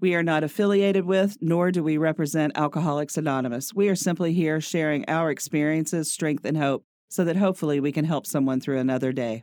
[0.00, 3.74] We are not affiliated with, nor do we represent Alcoholics Anonymous.
[3.74, 8.06] We are simply here sharing our experiences, strength, and hope so that hopefully we can
[8.06, 9.42] help someone through another day.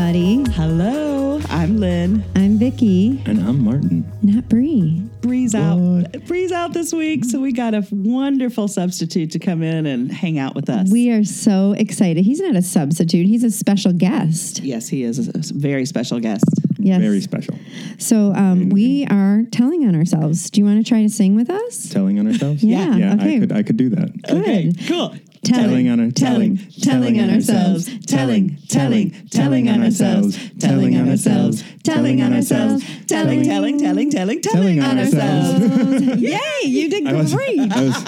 [0.00, 0.44] Everybody.
[0.52, 2.22] Hello, I'm Lynn.
[2.34, 4.04] I'm Vicky, And I'm Martin.
[4.22, 5.00] not Bree.
[5.22, 5.78] Breeze out.
[5.78, 6.26] What?
[6.26, 10.38] Breeze out this week, so we got a wonderful substitute to come in and hang
[10.38, 10.90] out with us.
[10.92, 12.26] We are so excited.
[12.26, 14.58] He's not a substitute, he's a special guest.
[14.62, 16.44] yes, he is a a very special guest.
[16.78, 17.00] Yes.
[17.00, 17.58] Very special.
[17.98, 20.50] So um, we are telling on ourselves.
[20.50, 21.88] Do you want to try to sing with us?
[21.88, 22.62] Telling on ourselves?
[22.66, 23.36] Yeah, Yeah, okay.
[23.36, 24.10] I could I could do that.
[24.30, 25.14] Okay, cool.
[25.46, 31.62] Telling on our- telling, telling on ourselves, telling, telling, telling on ourselves, telling on ourselves,
[31.84, 36.20] telling on ourselves, Telling, telling, telling, telling, telling on ourselves.
[36.20, 37.60] Yay, you did I great.
[37.72, 38.04] I was,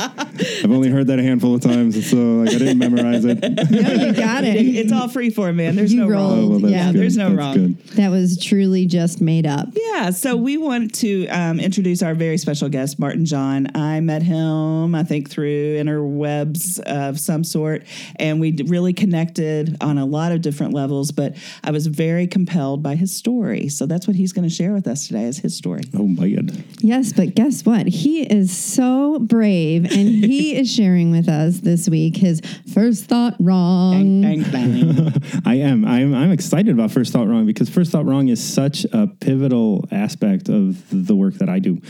[0.65, 3.39] I've only heard that a handful of times, so like I didn't memorize it.
[3.41, 4.57] No, you got it.
[4.57, 5.77] It's all free for man.
[5.77, 6.13] There's no rolled.
[6.33, 6.39] wrong.
[6.45, 7.79] Oh, well, that's Yeah, there's no That's wrong.
[7.95, 9.69] That was truly just made up.
[9.75, 13.69] Yeah, so we want to um, introduce our very special guest, Martin John.
[13.77, 17.85] I met him, I think, through interwebs of some sort,
[18.17, 21.13] and we really connected on a lot of different levels.
[21.13, 24.73] But I was very compelled by his story, so that's what he's going to share
[24.73, 25.83] with us today is his story.
[25.95, 26.65] Oh man.
[26.81, 27.87] Yes, but guess what?
[27.87, 32.41] He is so brave, and he is sharing with us this week his
[32.73, 34.23] first thought wrong.
[34.23, 35.13] Bang, bang.
[35.45, 35.85] I am.
[35.85, 39.87] I'm I'm excited about First Thought Wrong because First Thought Wrong is such a pivotal
[39.91, 41.83] aspect of the work that I do.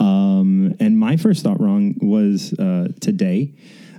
[0.00, 3.54] Um, and my first thought wrong was uh, today.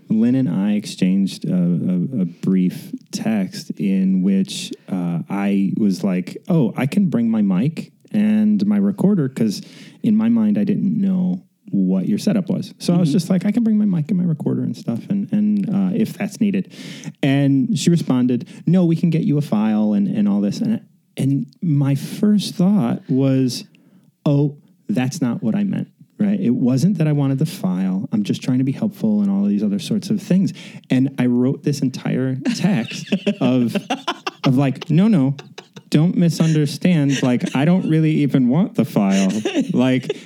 [0.10, 6.38] Lynn and I exchanged a, a, a brief text in which uh, I was like,
[6.48, 9.62] "Oh, I can bring my mic and my recorder because
[10.04, 12.74] in my mind I didn't know what your setup was.
[12.80, 15.10] So I was just like, I can bring my mic and my recorder and stuff,
[15.10, 16.74] and and uh, if that's needed.
[17.22, 20.60] And she responded, No, we can get you a file and and all this.
[20.60, 20.86] And
[21.16, 23.66] and my first thought was,
[24.26, 25.90] Oh, that's not what I meant.
[26.20, 26.40] Right.
[26.40, 28.10] It wasn't that I wanted the file.
[28.12, 30.52] I'm just trying to be helpful and all these other sorts of things.
[30.90, 33.76] And I wrote this entire text of
[34.44, 35.36] of like, no, no,
[35.90, 37.22] don't misunderstand.
[37.22, 39.30] Like, I don't really even want the file.
[39.74, 40.18] Like,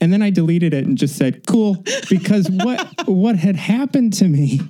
[0.00, 4.28] and then I deleted it and just said, cool, because what what had happened to
[4.28, 4.60] me,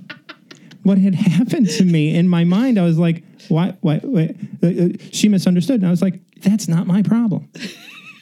[0.82, 4.34] what had happened to me in my mind, I was like, why, why, why?
[4.62, 5.76] uh, uh, she misunderstood.
[5.76, 7.48] And I was like, that's not my problem.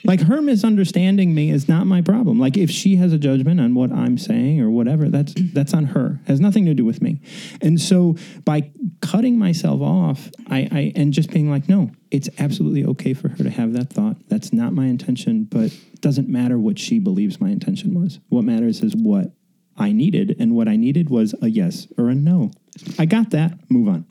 [0.04, 2.38] Like her misunderstanding me is not my problem.
[2.38, 5.86] Like if she has a judgment on what I'm saying or whatever, that's that's on
[5.86, 6.20] her.
[6.26, 7.20] Has nothing to do with me.
[7.60, 8.70] And so by
[9.00, 13.36] cutting myself off, I, I and just being like, no, it's absolutely okay for her
[13.36, 14.16] to have that thought.
[14.28, 18.20] That's not my intention, but it doesn't matter what she believes my intention was.
[18.28, 19.32] What matters is what
[19.76, 22.52] I needed, and what I needed was a yes or a no.
[22.98, 23.58] I got that.
[23.70, 24.06] Move on.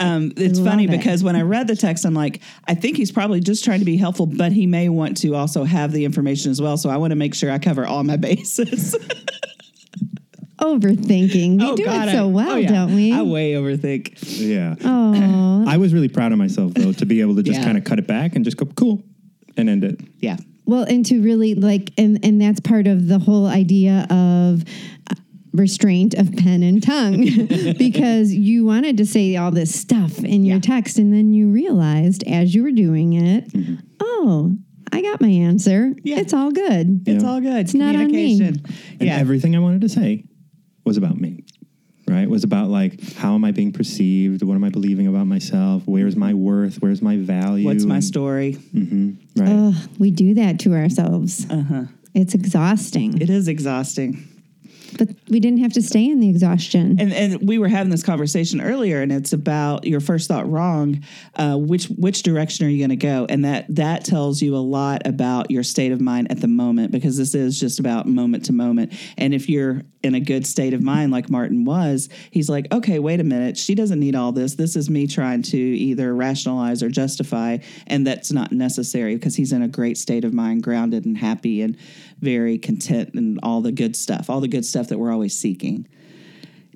[0.00, 0.90] Um, it's Love funny it.
[0.90, 3.84] because when I read the text, I'm like, I think he's probably just trying to
[3.84, 6.76] be helpful, but he may want to also have the information as well.
[6.76, 8.96] So I want to make sure I cover all my bases.
[10.58, 11.58] Overthinking.
[11.60, 12.68] We Oh, do God, it so I- well, oh, yeah.
[12.70, 13.12] don't we?
[13.12, 14.16] I way overthink.
[14.38, 14.76] Yeah.
[14.84, 17.64] oh, I was really proud of myself though to be able to just Yeah.
[17.64, 19.02] kind of cut it back and just go cool
[19.56, 20.00] and end it.
[20.18, 20.36] Yeah.
[20.66, 24.64] well, and to really like, and and that's part of the whole idea of.
[25.52, 27.24] Restraint of pen and tongue
[27.78, 30.60] because you wanted to say all this stuff in your Yeah.
[30.60, 33.74] text, and then you realized as you were doing it, Mm-hmm.
[34.00, 34.56] oh,
[34.92, 35.94] I got my answer.
[36.04, 36.20] Yeah.
[36.20, 37.02] It's all good.
[37.06, 37.30] It's Yeah.
[37.30, 37.56] all good.
[37.56, 38.40] It's not on me.
[38.42, 38.60] And
[39.00, 39.16] Yeah.
[39.16, 40.24] everything I wanted to say
[40.84, 41.44] was about me.
[42.08, 42.22] Right?
[42.24, 44.42] It Was about like how am I being perceived?
[44.42, 45.82] What am I believing about myself?
[45.86, 46.76] Where's my worth?
[46.82, 47.64] Where's my value?
[47.66, 48.56] What's my And- story?
[48.74, 49.16] Mhm.
[49.36, 49.48] Right.
[49.50, 51.46] Ugh, we do that to ourselves.
[51.48, 51.84] Uh huh.
[52.14, 54.18] It's exhausting, It is exhausting.
[54.98, 56.96] But we didn't have to stay in the exhaustion.
[57.00, 61.04] And and we were having this conversation earlier, and it's about your first thought wrong.
[61.36, 63.26] Uh, which which direction are you going to go?
[63.28, 66.92] And that that tells you a lot about your state of mind at the moment,
[66.92, 68.92] because this is just about moment to moment.
[69.16, 72.98] And if you're in a good state of mind, like Martin was, he's like, okay,
[72.98, 74.56] wait a minute, she doesn't need all this.
[74.56, 79.52] This is me trying to either rationalize or justify, and that's not necessary because he's
[79.52, 81.76] in a great state of mind, grounded and happy, and
[82.22, 85.86] very content, and all the good stuff, all the good stuff that we're always seeking.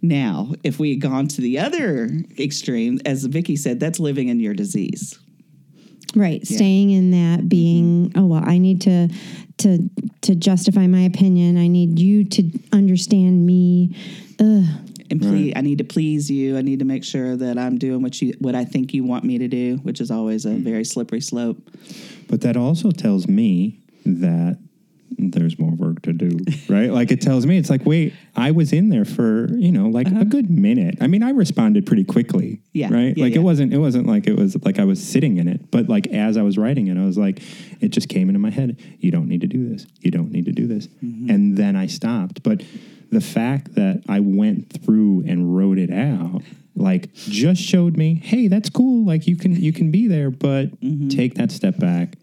[0.03, 4.41] Now, if we had gone to the other extreme, as Vicky said, that's living in
[4.41, 5.19] your disease.
[6.15, 7.49] Right, staying in that mm-hmm.
[7.49, 9.09] being, oh well, I need to
[9.59, 9.91] to
[10.23, 11.57] to justify my opinion.
[11.57, 13.97] I need you to understand me.
[14.41, 14.65] Ugh.
[15.09, 16.57] And ple- I need to please you.
[16.57, 19.25] I need to make sure that I'm doing what you what I think you want
[19.25, 20.63] me to do, which is always a mm.
[20.63, 21.59] very slippery slope.
[22.29, 24.59] But that also tells me that
[25.19, 26.91] there's more work to do, right?
[26.91, 30.09] Like it tells me, it's like, wait, I was in there for you know like
[30.09, 30.99] a good minute.
[31.01, 32.93] I mean, I responded pretty quickly, Yeah.
[32.93, 33.17] right?
[33.17, 33.41] Yeah, like yeah.
[33.41, 36.07] it wasn't, it wasn't like it was like I was sitting in it, but like
[36.09, 37.41] as I was writing it, I was like,
[37.81, 38.79] it just came into my head.
[39.01, 39.87] You don't need to do this.
[40.01, 41.31] You don't need to do this, Mm-hmm.
[41.31, 42.43] and then I stopped.
[42.43, 42.63] But
[43.11, 46.43] the fact that I went through and wrote it out
[46.79, 50.67] like just showed me hey that's cool like you can you can be there but
[50.83, 51.09] Mm-hmm.
[51.09, 52.17] take that step back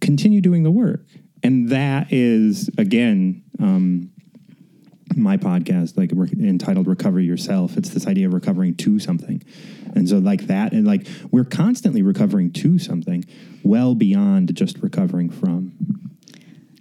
[0.00, 1.00] continue doing the work
[1.42, 4.10] and that is again um,
[5.16, 9.42] my podcast like re- entitled recover yourself it's this idea of recovering to something
[9.96, 13.24] and so like that and like we're constantly recovering to something
[13.64, 15.72] well beyond just recovering from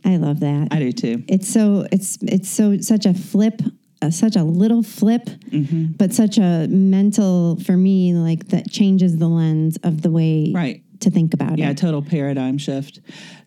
[0.06, 0.70] I love that.
[0.72, 1.24] I do too.
[1.28, 3.62] it's so it's it's so such a flip
[4.02, 5.94] uh, such a little flip Mm-hmm.
[5.98, 10.84] but such a mental for me like that changes the lens of the way Right.
[11.02, 11.60] to think about it.
[11.60, 13.00] Yeah, total paradigm shift.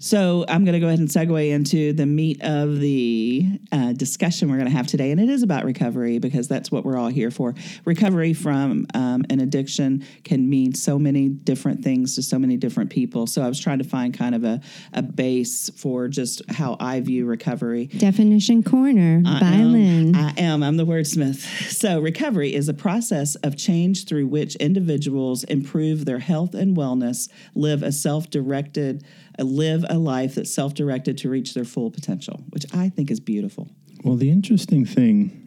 [0.02, 4.50] So I'm going to go ahead and segue into the meat of the uh, discussion
[4.50, 7.06] we're going to have today, and it is about recovery because that's what we're all
[7.06, 7.54] here for.
[7.84, 12.90] Recovery from um, an addiction can mean so many different things to so many different
[12.90, 13.28] people.
[13.28, 14.60] So I was trying to find kind of a,
[14.92, 17.86] a base for just how I view recovery.
[17.86, 19.72] definition corner by am.
[19.72, 20.16] Lynn.
[20.16, 20.64] I am.
[20.64, 21.70] I'm the wordsmith.
[21.70, 27.28] So, recovery is a process of change through which individuals improve their health and wellness,
[27.54, 29.04] live a self directed,
[29.38, 33.20] live a life that's self directed to reach their full potential, which I think is
[33.20, 33.68] beautiful.
[34.04, 35.42] Well, the interesting thing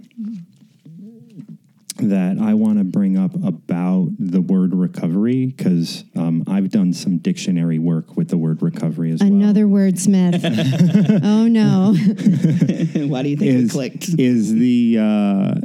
[1.98, 7.20] that I want to bring up about the word recovery, because um, I've done some
[7.20, 10.42] dictionary work with the word recovery as Another wordsmith.
[11.24, 11.94] oh no.
[13.08, 14.10] Why do you think well, we is, clicked?
[14.20, 15.56] is the uh,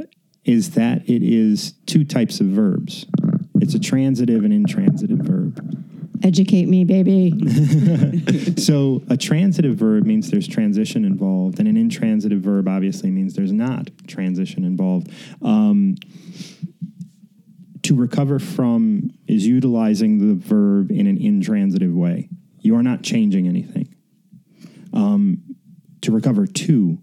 [0.45, 3.05] is that it is two types of verbs.
[3.55, 5.80] It's a transitive and intransitive verb.
[6.23, 7.33] Educate me, baby.
[8.61, 13.51] So a transitive verb means there's transition involved, and an intransitive verb obviously means there's
[13.51, 15.09] not transition involved.
[15.41, 15.95] Um,
[17.83, 22.29] to recover from is utilizing the verb in an intransitive way.
[22.59, 23.93] You are not changing anything.
[24.93, 25.41] Um,
[26.01, 26.99] to recover to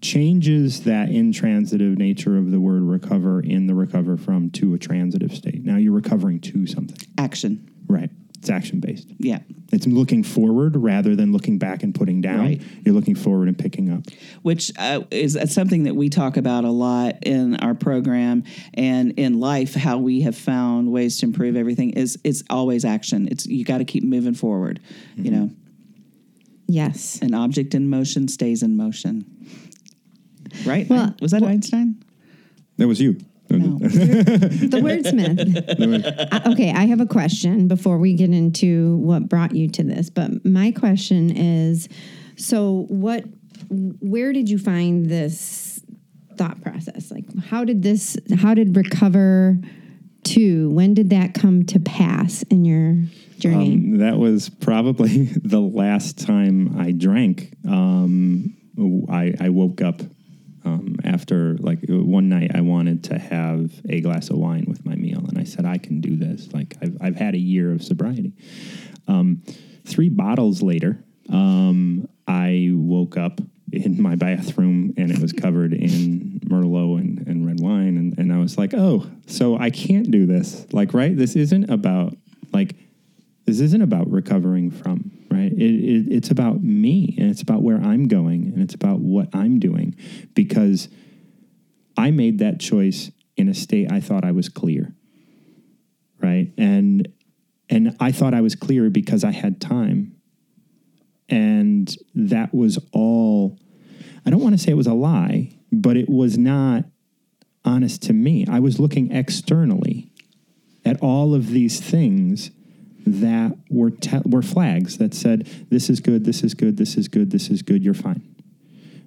[0.00, 5.32] changes that intransitive nature of the word recover in the recover from to a transitive
[5.32, 5.64] state.
[5.64, 6.96] Now you're recovering to something.
[7.18, 7.68] Action.
[7.86, 8.10] Right.
[8.42, 9.06] It's action based.
[9.18, 9.38] Yeah.
[9.72, 12.40] It's looking forward rather than looking back and putting down.
[12.40, 12.62] Right.
[12.84, 14.02] You're looking forward and picking up.
[14.42, 18.42] which uh, is something that we talk about a lot in our program
[18.74, 19.74] and in life.
[19.74, 23.28] How we have found ways to improve everything is it's always action.
[23.30, 24.80] It's you got to keep moving forward.
[25.14, 25.50] You know,
[26.66, 27.20] Yes.
[27.22, 29.24] an object in motion stays in motion.
[30.66, 30.88] Right?
[30.90, 32.02] Well, was that well- Einstein?
[32.78, 33.18] That was you.
[33.58, 33.78] No.
[33.78, 36.28] the wordsmith.
[36.32, 40.10] I- okay, I have a question before we get into what brought you to this.
[40.10, 41.88] But my question is
[42.36, 43.24] so what
[43.70, 45.80] where did you find this
[46.36, 47.10] thought process?
[47.10, 49.58] Like how did this how did recover
[50.24, 52.96] to when did that come to pass in your
[53.38, 53.74] journey?
[53.74, 57.52] Um, that was probably the last time I drank.
[57.68, 58.56] Um,
[59.10, 60.00] I, I woke up
[60.64, 62.52] um, after like one night.
[62.54, 65.78] I wanted to have a glass of wine with my meal, and I said, "I
[65.78, 68.32] can do this." Like I've I've had a year of sobriety.
[69.08, 69.42] Um,
[69.84, 73.40] three bottles later, um, I woke up
[73.72, 77.96] in my bathroom and it was covered in Merlot and, and red wine.
[77.96, 80.66] And, and I was like, oh, so I can't do this.
[80.72, 81.16] Like, right?
[81.16, 82.14] This isn't about,
[82.52, 82.76] like,
[83.44, 85.52] this isn't about recovering from, right?
[85.52, 89.28] It, it, it's about me and it's about where I'm going and it's about what
[89.34, 89.96] I'm doing
[90.34, 90.88] because
[91.96, 94.94] I made that choice in a state I thought I was clear,
[96.20, 96.52] right?
[96.56, 97.08] And
[97.68, 100.16] and I thought I was clear because I had time
[101.32, 103.58] and that was all
[104.26, 106.84] i don't want to say it was a lie but it was not
[107.64, 110.10] honest to me i was looking externally
[110.84, 112.50] at all of these things
[113.06, 117.08] that were te- were flags that said this is good this is good this is
[117.08, 118.22] good this is good you're fine.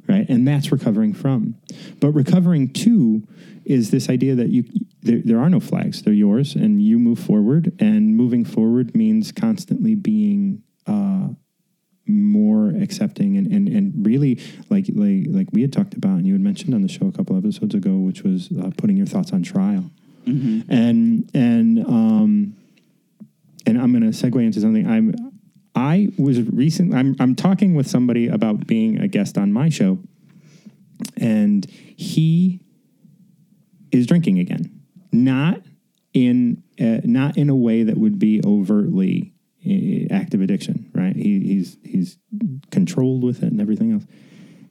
[0.07, 0.27] Right?
[0.29, 1.55] And that's recovering from.
[1.99, 3.27] But recovering to
[3.65, 4.63] is this idea that you
[5.01, 9.31] there, there are no flags they're yours and you move forward and moving forward means
[9.31, 11.29] constantly being uh,
[12.07, 16.33] more accepting and, and, and really like, like like we had talked about and you
[16.33, 19.33] had mentioned on the show a couple episodes ago which was uh, putting your thoughts
[19.33, 19.89] on trial.
[20.69, 22.34] And and um and going
[24.11, 25.13] to segue into something I'm
[25.75, 29.99] I was recent I'm I'm talking with somebody about being a guest on my show
[31.17, 32.61] and he
[33.91, 34.81] is drinking again
[35.11, 35.61] not
[36.13, 39.33] in uh, not in a way that would be overtly
[39.65, 41.15] eh, active addiction, right?
[41.15, 42.17] He, he's he's
[42.71, 44.05] controlled with it and everything else.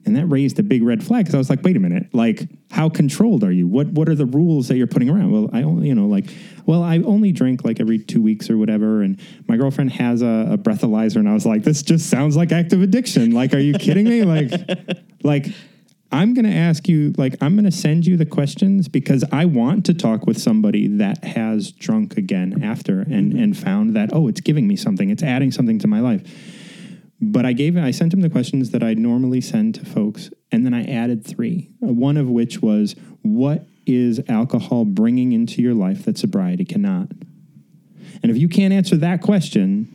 [0.05, 2.47] And that raised a big red flag because I was like, wait a minute, like
[2.69, 3.67] how controlled are you?
[3.67, 5.31] What what are the rules that you're putting around?
[5.31, 6.25] Well, I only, you know, like,
[6.65, 9.01] well, I only drink like every two weeks or whatever.
[9.01, 12.51] And my girlfriend has a, a breathalyzer, and I was like, this just sounds like
[12.51, 13.31] active addiction.
[13.31, 14.23] Like, are you kidding me?
[14.23, 14.51] Like,
[15.23, 15.47] like
[16.11, 19.45] I'm going to ask you, like, I'm going to send you the questions because I
[19.45, 23.43] want to talk with somebody that has drunk again after and, mm-hmm.
[23.43, 26.21] and found that, oh, it's giving me something, it's adding something to my life.
[27.31, 30.63] But I gave, I sent him the questions that I normally send to folks, and
[30.63, 31.71] then I added three.
[31.81, 37.09] Uh, One of which was, what is alcohol bringing into your life that sobriety cannot?
[38.21, 39.91] And if you can't answer that question,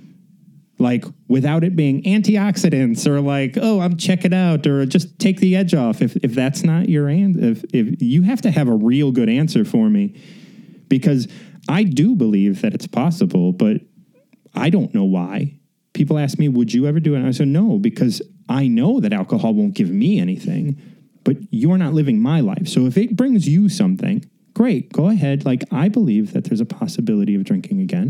[0.78, 5.38] like without it being antioxidants or like oh i'm check it out or just take
[5.38, 8.66] the edge off if, if that's not your answer if, if you have to have
[8.66, 10.18] a real good answer for me
[10.88, 11.28] because
[11.68, 13.76] i do believe that it's possible but
[14.54, 15.59] i don't know why
[16.00, 17.18] people ask me would you ever do it?
[17.18, 20.80] And i said no because i know that alcohol won't give me anything
[21.24, 22.66] but you're not living my life.
[22.66, 25.44] So if it brings you something great go ahead.
[25.44, 28.08] Like i believe that there's a possibility of drinking again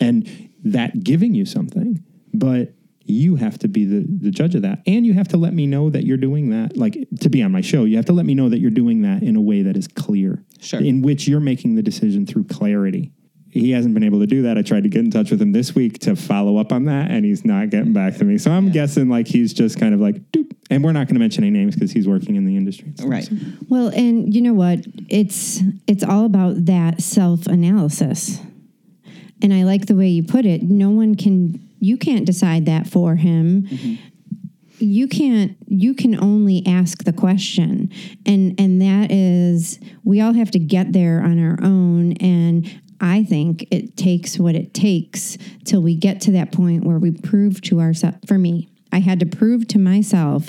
[0.00, 0.26] and
[0.64, 2.72] that giving you something but
[3.04, 4.80] you have to be the, the judge of that.
[4.84, 7.52] And you have to let me know that you're doing that like to be on
[7.52, 9.60] my show you have to let me know that you're doing that in a way
[9.62, 10.80] that is clear Sure.
[10.80, 13.12] in which you're making the decision through clarity
[13.50, 15.52] he hasn't been able to do that i tried to get in touch with him
[15.52, 18.50] this week to follow up on that and he's not getting back to me so
[18.50, 21.44] i'm guessing like he's just kind of like doop and we're not going to mention
[21.44, 22.92] any names because he's working in the industry.
[23.02, 23.28] Right.
[23.68, 24.80] Well, and you know what?
[25.08, 28.40] It's it's all about that self-analysis.
[29.42, 30.62] And I like the way you put it.
[30.62, 33.62] No one can you can't decide that for him.
[33.62, 33.94] Mm-hmm.
[34.78, 37.92] You can't you can only ask the question.
[38.24, 42.66] And and that is we all have to get there on our own and
[43.00, 47.10] I think it takes what it takes till we get to that point where we
[47.10, 48.68] prove to ourselves for me.
[48.92, 50.48] I had to prove to myself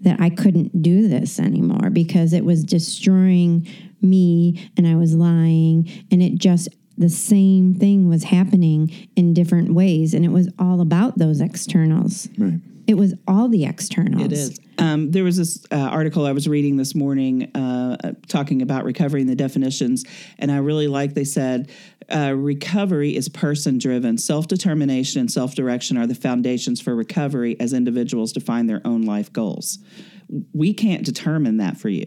[0.00, 3.66] that I couldn't do this anymore because it was destroying
[4.00, 9.74] me and I was lying and it just the same thing was happening in different
[9.74, 12.28] ways and it was all about those externals.
[12.38, 14.24] right It was all the externals.
[14.24, 14.60] It is.
[14.78, 19.20] Um, there was this uh, article I was reading this morning uh, talking about recovery
[19.20, 20.04] and the definitions,
[20.38, 21.70] and I really like they said
[22.14, 24.18] uh, recovery is person driven.
[24.18, 29.02] Self determination and self direction are the foundations for recovery as individuals define their own
[29.02, 29.78] life goals.
[30.52, 32.06] We can't determine that for you.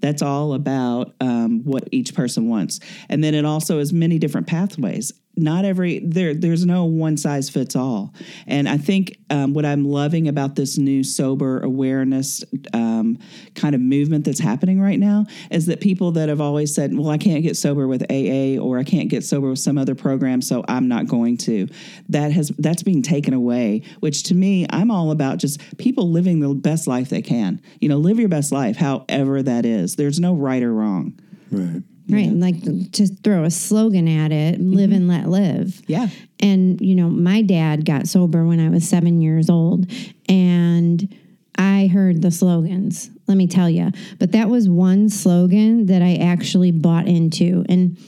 [0.00, 4.46] That's all about um, what each person wants, and then it also has many different
[4.46, 8.12] pathways not every there there's no one size fits all
[8.46, 13.18] and i think um, what i'm loving about this new sober awareness um,
[13.54, 17.10] kind of movement that's happening right now is that people that have always said well
[17.10, 20.42] i can't get sober with aa or i can't get sober with some other program
[20.42, 21.66] so i'm not going to
[22.08, 26.40] that has that's being taken away which to me i'm all about just people living
[26.40, 27.60] the best life they can.
[27.80, 29.96] You know live your best life however that is.
[29.96, 31.18] There's no right or wrong.
[31.50, 32.30] Right Right.
[32.30, 32.62] Like
[32.92, 35.82] to throw a slogan at it, live and let live.
[35.86, 36.08] yeah
[36.40, 39.90] And, you know, my dad got sober when I was seven years old.
[40.28, 41.14] And
[41.56, 43.90] I heard the slogans, let me tell you.
[44.18, 47.64] But that was one slogan that I actually bought into.
[47.68, 47.98] And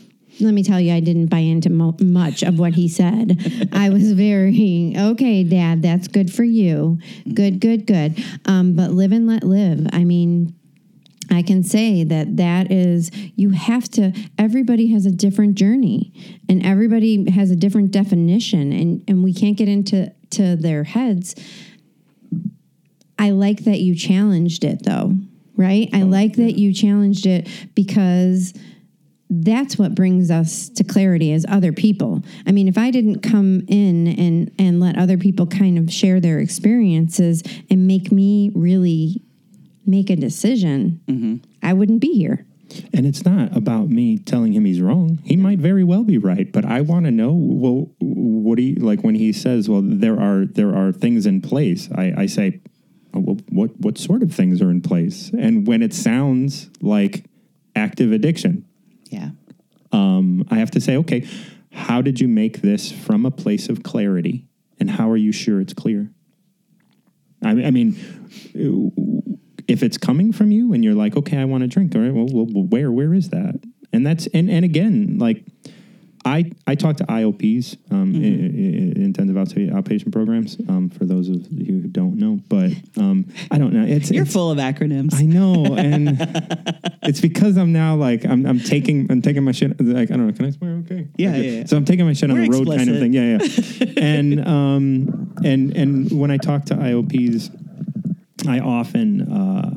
[0.40, 3.68] let me tell you, I didn't buy into mo- much of what he said.
[3.72, 6.98] I was very, okay, dad, that's good for you.
[7.34, 8.24] Good, good, good.
[8.46, 9.86] Um, but live and let live.
[9.92, 10.54] I mean,
[11.30, 16.12] I can say that that is you have to everybody has a different journey
[16.48, 21.34] and everybody has a different definition and and we can't get into to their heads.
[23.18, 25.14] I like that you challenged it though,
[25.56, 25.88] right?
[25.92, 28.54] I oh, like that you challenged it because
[29.28, 32.22] that's what brings us to clarity as other people.
[32.46, 36.18] I mean, if I didn't come in and and let other people kind of share
[36.18, 39.22] their experiences and make me really
[39.90, 41.00] make a decision,
[41.62, 42.46] I wouldn't be here.
[42.94, 45.18] And it's not about me telling him he's wrong.
[45.24, 47.32] He might very well be right, but I want to know.
[47.32, 51.40] Well, what do you like when he says, "Well, there are there are things in
[51.40, 51.88] place"?
[51.92, 52.60] I, I say,
[53.12, 57.24] oh, "Well, what what sort of things are in place?" And when it sounds like
[57.74, 58.64] active addiction,
[59.10, 59.30] yeah
[59.92, 61.26] um, I have to say, "Okay,
[61.72, 64.46] how did you make this from a place of clarity,
[64.78, 66.10] and how are you sure it's clear?"
[67.42, 67.96] I, I mean,
[69.70, 72.12] if it's coming from you and you're like, okay, I want to drink, all right,
[72.12, 73.60] well, well, where, where is that?
[73.92, 75.44] And that's, and, and again, like
[76.24, 81.28] I, I talk to IOPs, um, i- i- intensive outpa- outpatient programs, um, for those
[81.30, 83.84] of you who don't know, but um, I don't know.
[83.86, 85.14] It's, You're it's- full of acronyms.
[85.14, 86.18] I know, and
[87.02, 90.26] it's because I'm now like I'm, I'm taking I'm taking my shit like I don't
[90.26, 90.32] know.
[90.34, 90.72] Can I swear?
[90.84, 91.08] Okay.
[91.16, 91.42] Yeah, Okay.
[91.42, 91.64] yeah, yeah.
[91.66, 93.12] So I'm taking my shit on We're the road kind of thing.
[93.14, 93.86] Yeah, yeah.
[93.96, 97.50] and um and and when I talk to IOPs,
[98.46, 99.76] I often uh,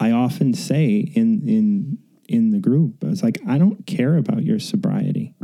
[0.00, 1.98] I often say in in
[2.28, 5.34] in the group, I was like I don't care about your sobriety.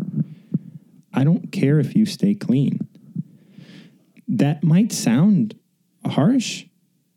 [1.12, 2.80] I don't care if you stay clean.
[4.26, 5.54] That might sound
[6.04, 6.64] harsh,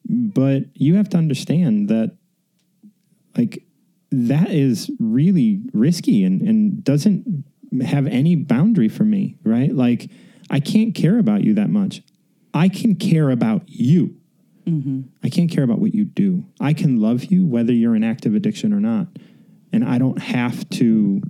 [0.07, 2.15] but you have to understand that
[3.35, 3.63] like
[4.11, 7.43] that is really risky and, and doesn't
[7.83, 9.73] have any boundary for me, right?
[9.73, 10.09] Like
[10.49, 12.01] I can't care about you that much.
[12.53, 14.15] I can care about you.
[15.23, 16.45] I can't care about what you do.
[16.59, 19.07] I can love you whether you're in active addiction or not.
[19.71, 21.21] And I don't have to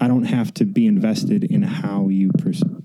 [0.00, 2.30] I don't have to be invested in how you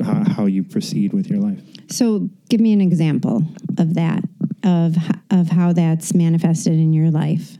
[0.01, 1.61] how, how you proceed with your life.
[1.89, 3.43] So, give me an example
[3.77, 4.23] of that,
[4.63, 4.95] of
[5.31, 7.57] of how that's manifested in your life,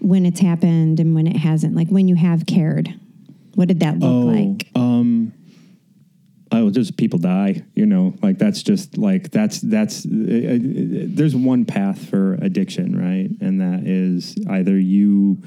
[0.00, 1.74] when it's happened and when it hasn't.
[1.74, 2.94] Like when you have cared,
[3.54, 4.68] what did that look like?
[4.74, 5.32] um,
[6.52, 7.64] oh, just people die.
[7.74, 10.06] You know, like that's just like that's that's.
[10.06, 13.30] Uh, uh, there's one path for addiction, right?
[13.40, 15.42] And that is either you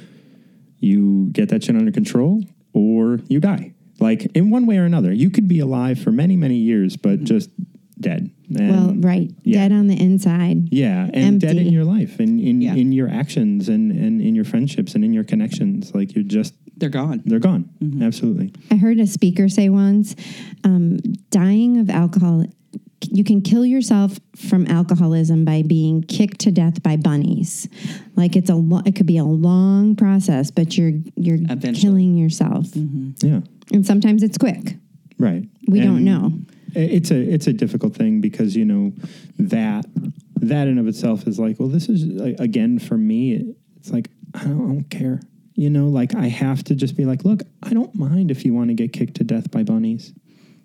[0.79, 2.43] you get that shit under control
[2.73, 3.73] or you die.
[3.99, 7.23] Like in one way or another, you could be alive for many many years, but
[7.23, 7.49] just
[7.99, 8.34] dead.
[8.49, 9.67] And well, right, yeah.
[9.67, 10.69] dead on the inside.
[10.71, 12.75] Yeah, and dead in your life, and in, Yeah.
[12.75, 15.93] in your actions, and, and in your friendships, and in your connections.
[15.95, 17.21] Like you're just They're gone.
[17.25, 17.69] they're gone.
[18.01, 18.53] Absolutely.
[18.71, 20.15] I heard a speaker say once,
[20.63, 20.97] um,
[21.31, 22.45] dying of alcohol.
[23.07, 27.67] You can kill yourself from alcoholism by being kicked to death by bunnies.
[28.15, 31.73] Like it's a lo- it could be a long process, but you're you're Eventually.
[31.81, 32.67] killing yourself.
[32.75, 33.41] Yeah.
[33.71, 34.77] And sometimes it's quick.
[35.19, 35.47] Right.
[35.67, 36.33] We don't know.
[36.75, 38.93] It's a it's a difficult thing because you know
[39.39, 39.85] that
[40.37, 44.09] that in of itself is like well this is like, again for me it's like
[44.33, 45.21] I don't, I don't care.
[45.55, 48.53] You know like I have to just be like look I don't mind if you
[48.53, 50.13] want to get kicked to death by bunnies.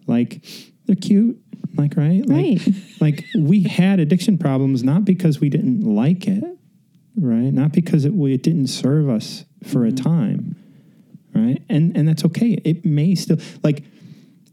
[0.06, 0.44] Like
[0.86, 1.38] they're cute
[1.76, 2.26] like right?
[2.26, 2.74] Like, Right.
[3.00, 6.44] like we had addiction problems not because we didn't like it
[7.16, 7.52] right?
[7.52, 10.04] Not because it, it didn't serve us for a mm-hmm.
[10.04, 10.56] time
[11.34, 11.62] right?
[11.68, 12.60] And and that's okay.
[12.64, 13.84] It may still like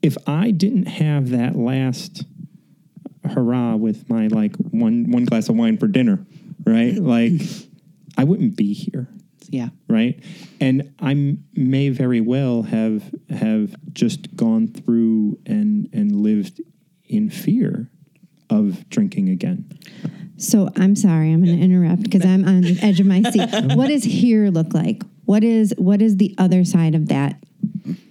[0.02, 2.24] if i didn't have that last
[3.26, 6.26] hurrah with my like one one glass of wine for dinner
[6.66, 7.34] right like
[8.18, 9.08] i wouldn't be here
[9.50, 9.70] Yeah.
[9.88, 10.22] right
[10.60, 16.62] and I may very well have have just gone through and and lived
[17.06, 17.90] in fear
[18.50, 19.70] of drinking again
[20.38, 23.50] So I'm sorry, I'm going to interrupt because I'm on the edge of my seat.
[23.76, 25.02] what does here look like?
[25.28, 27.38] What is what is the other side of that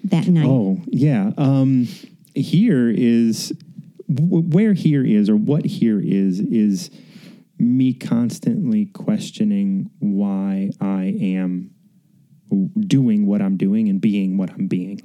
[0.04, 0.44] that night?
[0.46, 1.32] Oh, yeah.
[1.38, 1.88] Um,
[2.34, 3.56] here is
[4.12, 6.90] w- where here is, or what here is, is
[7.58, 11.70] me constantly questioning why I am
[12.78, 15.00] doing what I'm doing and being what I'm being.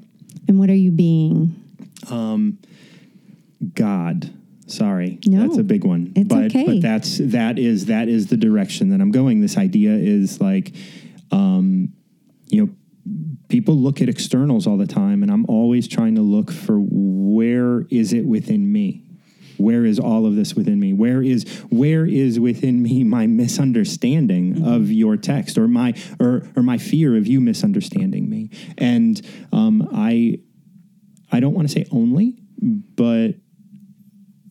[0.49, 1.55] And what are you being?
[3.73, 4.29] God.
[4.67, 6.11] Sorry, No, that's a big one.
[6.15, 6.65] it's but, okay.
[6.65, 9.39] But that's that is that is the direction that I'm going.
[9.41, 10.73] This idea is like,
[11.31, 11.93] um,
[12.51, 12.73] you know,
[13.49, 17.81] people look at externals all the time, and I'm always trying to look for where
[17.89, 19.05] is it within me.
[19.57, 20.93] Where is all of this within me?
[20.93, 24.67] Where is where is within me my misunderstanding Mm-hmm.
[24.67, 28.49] of your text, or my or or my fear of you misunderstanding me?
[28.77, 30.39] And um, I
[31.31, 33.35] I don't want to say only, but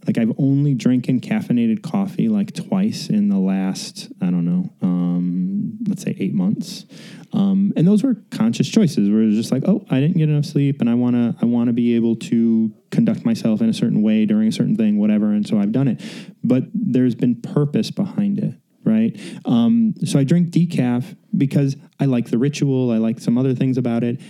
[0.07, 5.79] like I've only drinking caffeinated coffee like twice in the last I don't know, um,
[5.87, 6.87] let's say eight months,
[7.33, 9.11] um, and those were conscious choices.
[9.11, 11.45] Where it was just like, oh, I didn't get enough sleep, and I wanna I
[11.45, 15.33] wanna be able to conduct myself in a certain way during a certain thing, whatever,
[15.33, 16.03] and so I've done it.
[16.43, 18.55] But there's been purpose behind it.
[18.83, 19.21] Right.
[19.45, 22.91] Um, so I drink decaf because I like the ritual.
[22.91, 24.21] I like some other things about it.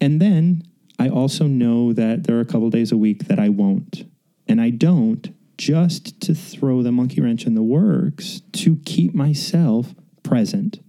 [0.00, 0.62] And then
[0.98, 4.04] I also know that there are a couple days a week that I won't.
[4.50, 9.94] And I don't just to throw the monkey wrench in the works to keep myself
[10.22, 10.80] present.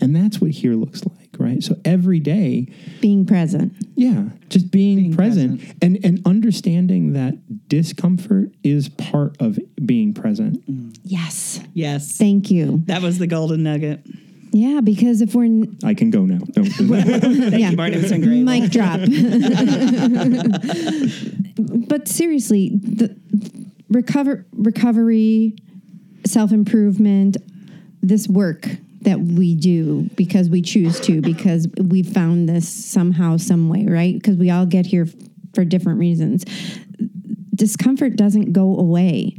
[0.00, 1.62] And that's what here looks like, right?
[1.62, 2.68] So every day,
[3.00, 3.72] Being present.
[3.96, 7.34] yeah, just being, Being present, and and understanding that
[7.68, 10.64] discomfort is part of being present.
[10.70, 10.96] Mm.
[11.02, 11.60] Yes.
[11.72, 12.16] Yes.
[12.18, 12.82] Thank you.
[12.86, 14.04] that was the golden nugget.
[14.52, 16.38] Yeah, because if we're n- I can go now.
[16.38, 17.70] Don't- Thank yeah.
[17.70, 17.96] you, Barney.
[17.96, 18.42] It was great.
[18.42, 19.00] mic drop.
[21.88, 23.16] but seriously, the
[23.88, 25.56] recover recovery,
[26.26, 27.36] self improvement,
[28.02, 28.66] this work
[29.02, 34.14] that we do because we choose to because we found this somehow some way right
[34.14, 35.06] because we all get here
[35.54, 36.44] for different reasons.
[37.54, 39.36] Discomfort doesn't go away.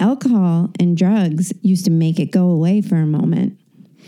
[0.00, 3.58] Alcohol and drugs used to make it go away for a moment,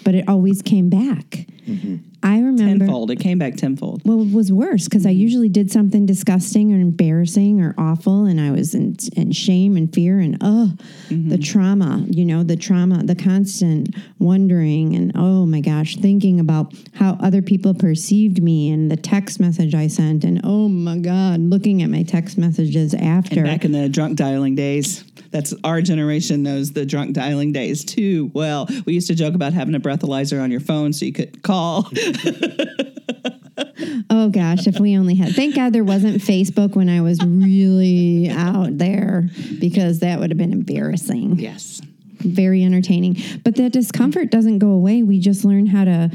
[0.05, 1.47] but it always came back.
[1.67, 1.97] Mm-hmm.
[2.25, 3.11] I remember Tenfold.
[3.11, 4.01] It came back tenfold.
[4.07, 5.21] well, it was worse because I mm-hmm.
[5.21, 9.93] usually did something disgusting or embarrassing or awful, and I was in, in shame and
[9.93, 10.73] fear and oh,
[11.11, 11.43] the mm-hmm.
[11.43, 17.19] trauma, you know, the trauma, the constant wondering and oh my gosh, thinking about how
[17.21, 21.83] other people perceived me and the text message I sent, and oh my God, looking
[21.83, 23.41] at my text messages after.
[23.41, 27.85] And back in the drunk dialing days, that's our generation knows the drunk dialing days
[27.85, 28.67] too well.
[28.87, 31.91] We used to joke about having a breathalyzer on your phone so you could call.
[34.11, 35.35] Oh gosh, if we only had.
[35.35, 39.29] Thank God there wasn't Facebook when I was really out there
[39.61, 41.39] because that would have been embarrassing.
[41.39, 41.81] yes.
[42.21, 43.17] Very entertaining.
[43.45, 45.03] But that discomfort doesn't go away.
[45.03, 46.11] We just learn how to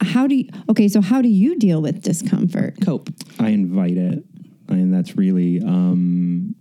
[0.00, 2.76] how do you Okay, so how do you deal with discomfort?
[2.82, 3.10] Cope.
[3.38, 4.24] I invite it,
[4.68, 6.54] and that's really um,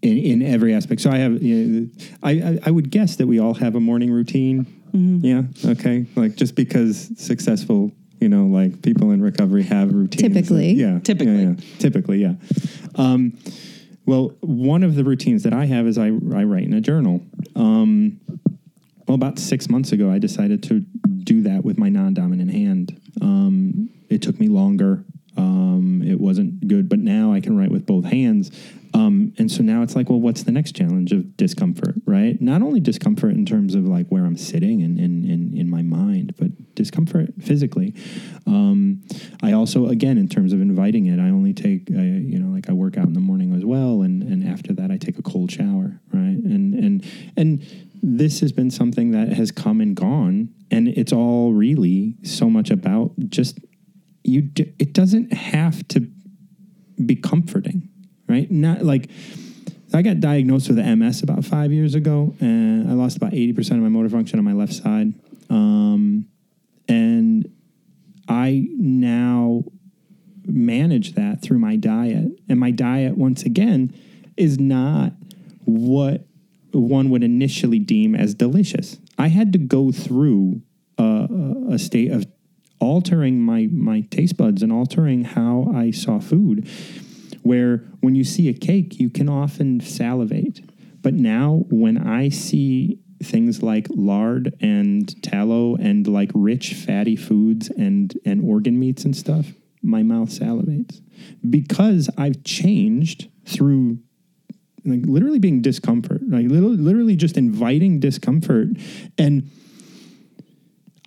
[0.00, 1.02] in, in every aspect.
[1.02, 1.88] So I have, you know,
[2.22, 4.75] I, I I would guess that we all have a morning routine.
[4.96, 5.42] Yeah.
[5.64, 6.06] Okay.
[6.16, 10.22] Like just because successful, you know, like people in recovery have routines.
[10.22, 10.72] Typically.
[10.72, 11.00] Yeah.
[11.00, 11.42] Typically.
[11.42, 11.78] Yeah, yeah.
[11.78, 12.18] Typically.
[12.22, 12.34] Yeah.
[12.94, 13.38] Um,
[14.06, 17.22] well, one of the routines that I have is I I write in a journal.
[17.54, 18.20] Um,
[19.06, 20.80] well, about six months ago, I decided to
[21.24, 23.00] do that with my non-dominant hand.
[23.20, 25.04] Um, it took me longer.
[25.36, 28.50] Um, it wasn't good, but now I can write with both hands.
[28.96, 32.40] Um, and so now it's like, well, what's the next challenge of discomfort, right?
[32.40, 36.34] Not only discomfort in terms of like where I'm sitting and in, in, my mind,
[36.38, 37.94] but discomfort physically.
[38.46, 39.02] Um,
[39.42, 42.70] I also, again, in terms of inviting it, I only take, uh, you know, like
[42.70, 45.22] I work out in the morning as well, and and after that I take a
[45.22, 46.38] cold shower, right?
[46.38, 47.04] And and
[47.36, 47.66] and
[48.02, 52.70] this has been something that has come and gone, and it's all really so much
[52.70, 53.58] about just
[54.22, 54.48] you.
[54.56, 56.08] It doesn't have to
[57.04, 57.85] be comforting,
[58.28, 58.50] right?
[58.50, 59.10] Not like.
[59.94, 63.78] I got diagnosed with MS about five years ago, and I lost about eighty percent
[63.78, 65.14] of my motor function on my left side.
[65.48, 66.26] Um,
[66.88, 67.50] and
[68.28, 69.64] I now
[70.44, 72.28] manage that through my diet.
[72.48, 73.94] And my diet, once again,
[74.36, 75.12] is not
[75.64, 76.26] what
[76.72, 78.98] one would initially deem as delicious.
[79.18, 80.62] I had to go through
[80.98, 81.28] a,
[81.70, 82.26] a- state of
[82.80, 86.68] altering my, my taste buds and altering how I saw food,
[87.46, 90.60] where when you see a cake, you can often salivate.
[91.02, 97.68] But now, when I see things like lard and tallow and like rich fatty foods
[97.70, 99.46] and and organ meats and stuff
[99.82, 101.00] my mouth salivates.
[101.48, 103.98] Because i've changed through
[104.84, 108.68] like literally being discomfort like literally, literally just inviting discomfort.
[109.16, 109.50] And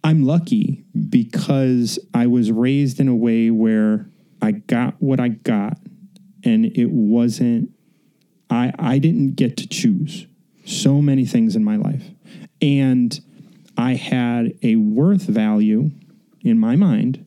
[0.04, 4.10] i'm lucky because i was raised in a way where
[4.42, 5.78] i got what i got
[6.44, 7.70] and it wasn't
[8.50, 10.28] i i didn't get to choose
[10.70, 12.04] so many things in my life.
[12.62, 13.20] And
[13.78, 15.92] I had a worth value
[16.42, 17.26] in my mind,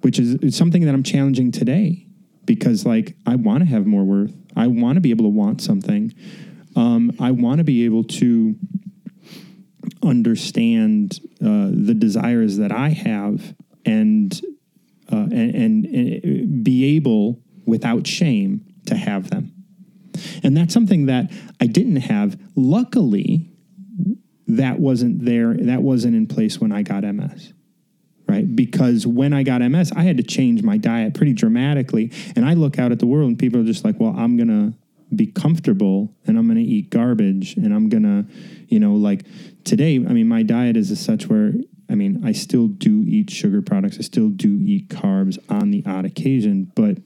[0.00, 2.06] which is something that I'm challenging today
[2.44, 4.34] because, like, I want to have more worth.
[4.56, 6.14] I want to be able to want something.
[6.76, 8.56] Um, I want to be able to
[10.02, 14.40] understand uh, the desires that I have and,
[15.12, 19.52] uh, and, and and be able, without shame, to have them.
[20.42, 22.38] And that's something that I didn't have.
[22.54, 23.50] Luckily,
[24.46, 25.54] that wasn't there.
[25.54, 27.52] That wasn't in place when I got MS.
[28.28, 28.54] Right?
[28.54, 32.10] Because when I got MS, I had to change my diet pretty dramatically.
[32.34, 34.48] And I look out at the world and people are just like, well, I'm going
[34.48, 34.76] to
[35.14, 38.26] be comfortable and I'm going to eat garbage and I'm going to,
[38.68, 39.24] you know, like
[39.64, 41.52] today, I mean, my diet is such where,
[41.90, 43.98] I mean, I still do eat sugar products.
[43.98, 46.98] I still do eat carbs on the odd occasion, but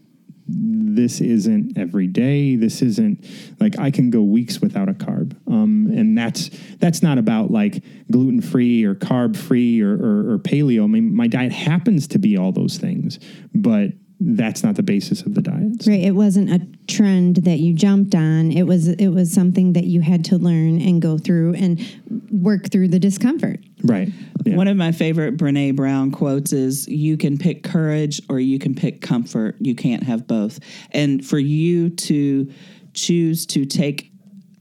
[0.49, 2.57] this isn't every day.
[2.57, 3.25] This isn't
[3.61, 7.83] like I can go weeks without a carb, um, and that's that's not about like
[8.11, 10.85] gluten free or carb free or, or, or paleo.
[10.85, 13.19] I mean, my diet happens to be all those things,
[13.55, 15.87] but that's not the basis of the diets.
[15.87, 16.01] Right.
[16.01, 18.51] It wasn't a trend that you jumped on.
[18.51, 21.81] It was it was something that you had to learn and go through and
[22.31, 23.61] work through the discomfort.
[23.85, 24.09] Right.
[24.45, 24.57] Yeah.
[24.57, 28.75] One of my favorite Brene Brown quotes is You can pick courage or you can
[28.75, 29.57] pick comfort.
[29.61, 30.59] You can't have both.
[30.91, 32.51] And for you to
[32.95, 34.13] choose to take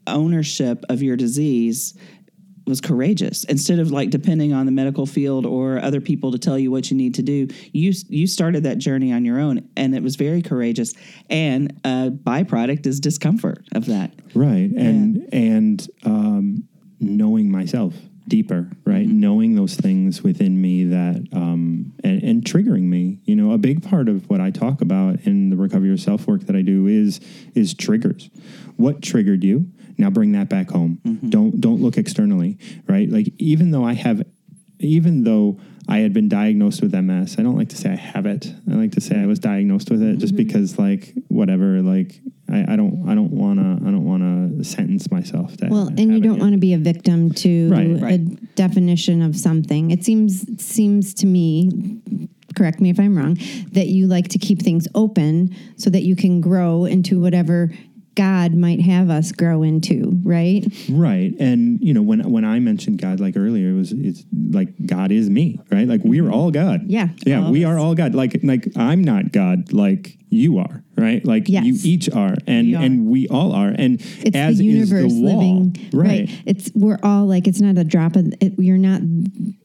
[0.05, 1.97] ownership of your disease
[2.67, 6.59] was courageous instead of like depending on the medical field or other people to tell
[6.59, 9.95] you what you need to do you you started that journey on your own and
[9.95, 10.93] it was very courageous
[11.29, 14.69] and a byproduct is discomfort of that Right.
[14.71, 16.67] And and um,
[16.99, 17.95] knowing myself.
[18.27, 19.07] deeper, right?
[19.07, 23.19] Knowing those things within me that um, and, and triggering me.
[23.23, 26.27] You know, a big part of what I talk about in the recovery of self
[26.27, 27.19] work that I do is
[27.55, 28.29] is triggers.
[28.75, 29.71] What triggered you?
[29.97, 30.99] Now bring that back home.
[31.03, 31.29] Mm-hmm.
[31.29, 32.57] Don't don't look externally,
[32.87, 33.09] right?
[33.09, 34.23] Like even though I have,
[34.79, 37.37] even though I had been diagnosed with MS.
[37.39, 38.53] I don't like to say I have it.
[38.69, 40.45] I like to say I was diagnosed with it, just mm-hmm.
[40.45, 41.81] because like whatever.
[41.81, 45.55] Like I, I don't I don't wanna I don't wanna sentence myself.
[45.57, 49.37] To Well, and you don't want to be a victim to Right, a definition of
[49.37, 49.91] something.
[49.91, 52.01] It seems seems to me,
[52.57, 53.37] correct me if I'm wrong,
[53.71, 57.71] that you like to keep things open so that you can grow into whatever
[58.17, 60.65] God might have us grow into, right?
[60.89, 61.33] Right.
[61.39, 65.11] And you know, when when I mentioned God like earlier, it was it's like God
[65.11, 65.87] is me, right?
[65.87, 66.81] Like we're all God.
[66.87, 67.09] Yeah.
[67.25, 68.15] Yeah, we are all God.
[68.15, 71.23] Like like I'm not God like you are, right?
[71.23, 71.63] Like Yes.
[71.65, 72.81] you each are and We are.
[72.83, 73.69] and we all are.
[73.69, 75.37] And It's as the universe is the wall.
[75.37, 76.29] living right.
[76.45, 79.01] It's we're all like it's not a drop of it, you're not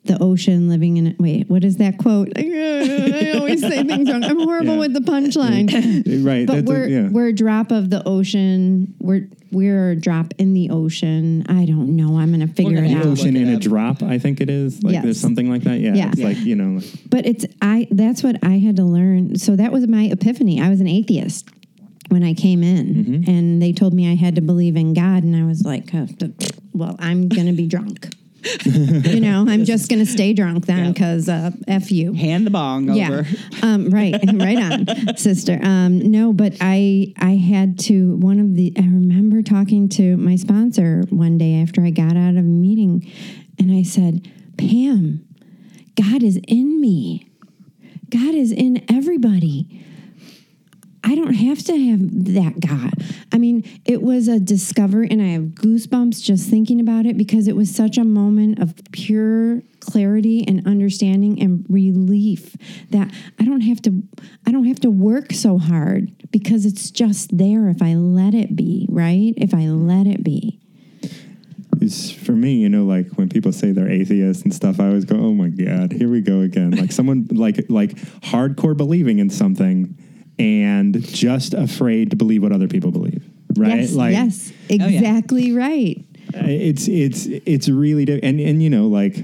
[0.04, 1.16] the ocean living in it.
[1.20, 2.28] Wait, what is that quote?
[2.36, 4.24] I always say things wrong.
[4.24, 4.78] I'm horrible Yeah.
[4.80, 6.24] with the punchline.
[6.26, 6.46] Right.
[6.46, 7.08] But that's we're yeah.
[7.08, 8.94] we're a drop of the ocean.
[8.98, 11.44] We're we're a drop in the ocean.
[11.48, 12.16] I don't know.
[12.18, 13.02] I'm gonna figure gonna it out.
[13.04, 14.82] to ocean in a drop, I think it is.
[14.82, 15.04] Like Yes.
[15.04, 15.78] there's something like that.
[15.78, 15.94] Yeah.
[15.94, 16.08] Yeah.
[16.08, 16.26] It's Yeah.
[16.26, 17.86] like, you know, But it's I.
[17.90, 19.36] That's what I had to learn.
[19.36, 20.60] So that was my epiphany.
[20.60, 21.48] I was an atheist
[22.08, 23.30] when I came in, Mm-hmm.
[23.30, 26.06] and they told me I had to believe in God, and I was like, uh,
[26.72, 28.08] "Well, I'm gonna be drunk."
[28.64, 32.12] You know, I'm just gonna stay drunk then because uh, f you.
[32.12, 33.10] Hand the bong Yeah.
[33.10, 33.26] over.
[33.62, 34.14] Um, right.
[34.42, 35.58] Right on, sister.
[35.62, 40.36] Um, no, but I I had to one of the I remember talking to my
[40.36, 43.08] sponsor one day after I got out of a meeting
[43.58, 44.28] and I said,
[44.58, 45.24] Pam,
[46.00, 47.30] God is in me.
[48.10, 49.84] God is in everybody.
[51.04, 52.94] I don't have to have that God.
[53.32, 57.48] I mean, it was a discovery, and I have goosebumps just thinking about it because
[57.48, 62.56] it was such a moment of pure clarity and understanding and relief
[62.90, 64.02] that I don't have to
[64.46, 68.54] I don't have to work so hard because it's just there if I let it
[68.54, 69.34] be, right?
[69.36, 70.60] If I let it be.
[71.80, 75.04] it's for me, you know, like when people say they're atheists and stuff, I always
[75.04, 77.90] go, "Oh my god, here we go again!" Like someone like like
[78.22, 79.96] hardcore believing in something
[80.38, 83.80] and just afraid to believe what other people believe, right?
[83.80, 84.86] Yes, like yes, oh, yeah.
[84.86, 86.04] exactly right.
[86.34, 89.16] Uh, it's it's it's really di- and and you know like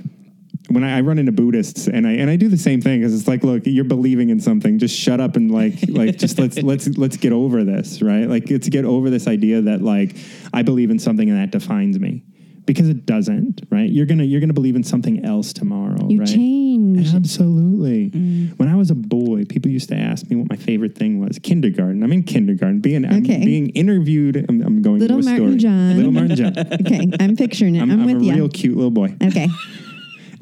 [0.69, 3.19] when I, I run into Buddhists and I and I do the same thing because
[3.19, 6.63] it's like look you're believing in something just shut up and like like just let's
[6.63, 10.17] let's let's get over this right like let's get over this idea that like
[10.53, 12.23] I believe in something and that defines me
[12.69, 16.29] because it doesn't right you're gonna you're gonna believe in something else tomorrow You right
[16.29, 17.15] change.
[17.15, 18.11] Absolutely.
[18.11, 18.59] Mm.
[18.59, 21.39] When I was a boy, people used to ask me what my favorite thing was.
[21.39, 22.03] Kindergarten.
[22.03, 22.81] I'm in kindergarten.
[22.81, 24.37] Being I'm being interviewed.
[24.49, 25.57] I'm, I'm going Little to a Martin story.
[25.59, 25.97] John.
[25.97, 26.55] Little Martin John.
[26.81, 27.83] Okay, I'm picturing it.
[27.83, 28.35] I'm, I'm, I'm with a you.
[28.35, 29.15] real cute little boy.
[29.23, 29.49] Okay.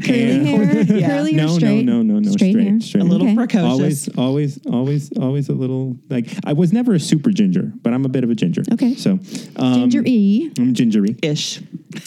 [0.05, 1.07] Curly hair, Yeah.
[1.09, 1.85] curly or No, no, straight?
[1.85, 2.81] no, no, no, Straight, straight, hair.
[2.81, 3.01] straight.
[3.03, 3.35] A little Okay.
[3.37, 4.09] precocious.
[4.17, 8.05] Always, always, always, always a little like I was never a super ginger, but I'm
[8.05, 8.63] a bit of a ginger.
[8.73, 8.95] Okay.
[8.95, 9.19] So
[9.57, 10.53] um, Ginger E.
[10.59, 11.17] I'm gingery.
[11.23, 11.61] Ish.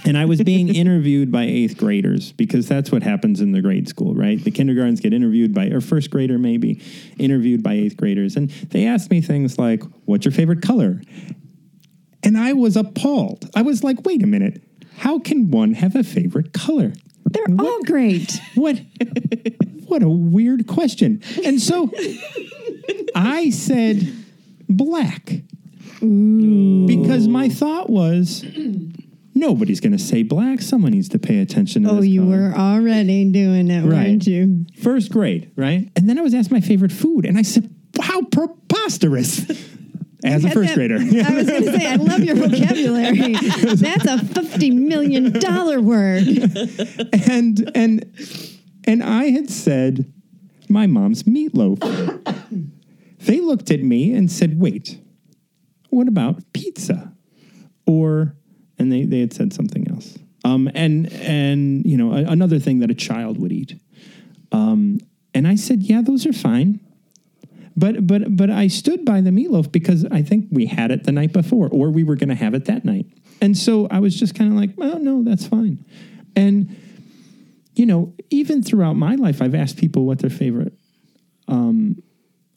[0.06, 3.90] And I was being interviewed by eighth graders because that's what happens in the grade
[3.90, 4.42] school, right?
[4.44, 6.82] The kindergartens get interviewed by, or first grader maybe,
[7.18, 8.36] interviewed by eighth graders.
[8.36, 11.02] And they asked me things like, What's your favorite color?
[12.22, 13.50] And I was appalled.
[13.56, 14.62] I was like, Wait a minute.
[14.98, 16.94] How can one have a favorite color?
[17.32, 18.40] They're all great.
[18.56, 18.80] What?
[19.86, 21.22] what a weird question.
[21.46, 21.90] And so
[23.16, 24.12] I said
[24.68, 25.32] black
[26.00, 28.44] because my thought was
[29.36, 30.62] nobody's going to say black.
[30.62, 32.50] Someone needs to pay attention to Oh, you color.
[32.50, 34.08] were already doing it, Right.
[34.10, 34.66] weren't you?
[34.82, 35.90] First grade, right?
[35.96, 37.70] And then I was asked my favorite food, and I said,
[38.02, 39.46] "How preposterous!"
[40.24, 43.34] As a first that- grader, I was going to say, I love your vocabulary.
[43.34, 45.34] That's a $50 million
[45.86, 46.24] word.
[47.30, 48.06] and and
[48.86, 50.12] and I had said
[50.68, 51.80] my mom's meatloaf.
[53.20, 55.00] they looked at me and said, "Wait,
[55.90, 57.14] what about pizza?"
[57.86, 58.36] Or
[58.78, 60.18] and they they had said something else.
[60.44, 63.80] Um, and and you know a, another thing that a child would eat.
[64.52, 65.00] Um,
[65.34, 66.80] and I said, "Yeah, those are fine."
[67.80, 71.14] But but but I stood by the meatloaf because I think we had it the
[71.14, 73.06] night before, or we were going to have it that night.
[73.42, 75.86] And so I was just kind of like, "Oh no, that's fine."
[76.36, 76.76] And
[77.76, 80.74] you know, even throughout my life, I've asked people what their favorite,
[81.48, 82.04] um,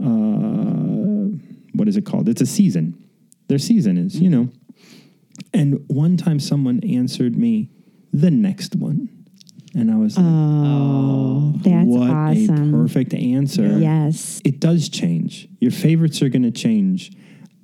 [0.00, 1.38] uh,
[1.74, 2.28] what is it called?
[2.28, 3.00] It's a season.
[3.46, 4.48] Their season is, you know.
[5.54, 7.70] And one time, someone answered me,
[8.12, 9.08] "The next one,"
[9.74, 14.40] and I was like, Oh, oh that's "What a perfect answer!" Yes.
[14.44, 15.48] it does change.
[15.60, 17.12] Your favorites are going to change.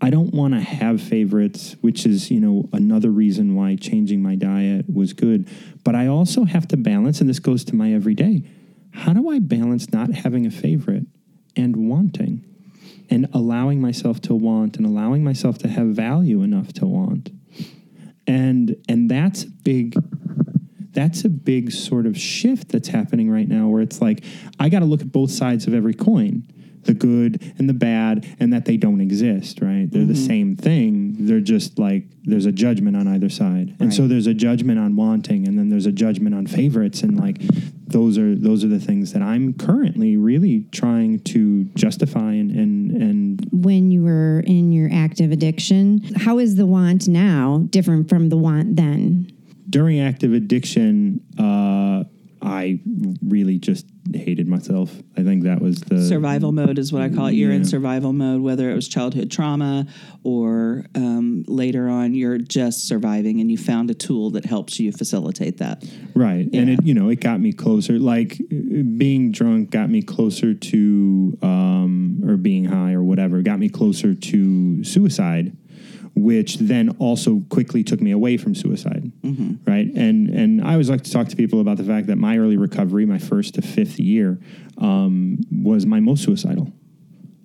[0.01, 4.37] I don't want to have favorites, which is, you know, another reason why changing my
[4.37, 5.49] diet was good.
[5.83, 8.45] But I also have to balance, and this goes to my everyday.
[8.93, 11.07] How do I balance not having a favorite
[11.57, 12.45] and wanting
[13.11, 17.31] and allowing myself to want and allowing myself to have value enough to want?
[18.27, 19.95] And and that's big
[20.99, 24.25] that's a big sort of shift that's happening right now where it's like
[24.59, 26.43] I got to look at both sides of every coin
[26.83, 29.89] the good and the bad and that they don't exist right?
[29.91, 30.27] They're the mm-hmm.
[30.27, 31.27] same thing.
[31.27, 33.77] They're just like there's a judgment on either side.
[33.79, 37.17] And so there's a judgment on wanting and then there's a judgment on favorites and
[37.17, 37.39] like
[37.87, 42.91] those are those are the things that i'm currently really trying to justify and and,
[42.91, 48.29] and When you were in your active addiction, how is the want now different from
[48.29, 49.33] the want then?
[49.69, 52.05] During active addiction uh
[52.43, 52.81] i
[53.27, 57.27] really just hated myself i think that was the survival mode is what I call
[57.27, 57.35] it.
[57.35, 59.87] You're in survival mode, whether it was childhood trauma
[60.25, 64.93] or um, later on, you're just surviving and you found a tool that helps you
[64.93, 65.85] facilitate that.
[66.15, 66.49] Right.
[66.53, 67.99] And it, you know, it got me closer.
[67.99, 73.69] Like being drunk got me closer to, um, or being high or whatever, got me
[73.69, 75.57] closer to suicide,
[76.23, 79.11] which then also quickly took me away from suicide.
[79.67, 79.87] Right.
[79.95, 82.57] And, and I always like to talk to people about the fact that my early
[82.57, 84.39] recovery, my first to fifth year,
[84.79, 86.73] um, was my most suicidal.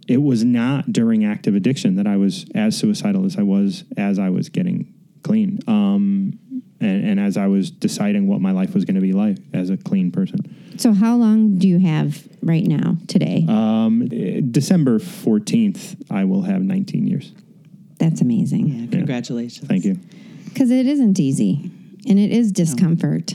[0.08, 4.20] It was not during active addiction that I was as suicidal as I was as
[4.20, 5.60] I was getting clean.
[5.68, 6.40] Um,
[6.84, 9.70] and, and as I was deciding what my life was going to be like as
[9.70, 10.56] a clean person.
[10.78, 13.46] So, how long do you have right now today?
[13.48, 14.08] Um,
[14.52, 17.32] December 14th, I will have 19 years.
[18.04, 18.68] That's amazing.
[18.68, 19.66] Yeah, congratulations.
[19.68, 19.98] Thank you.
[20.46, 21.72] Because it isn't easy
[22.08, 23.34] and it is discomfort.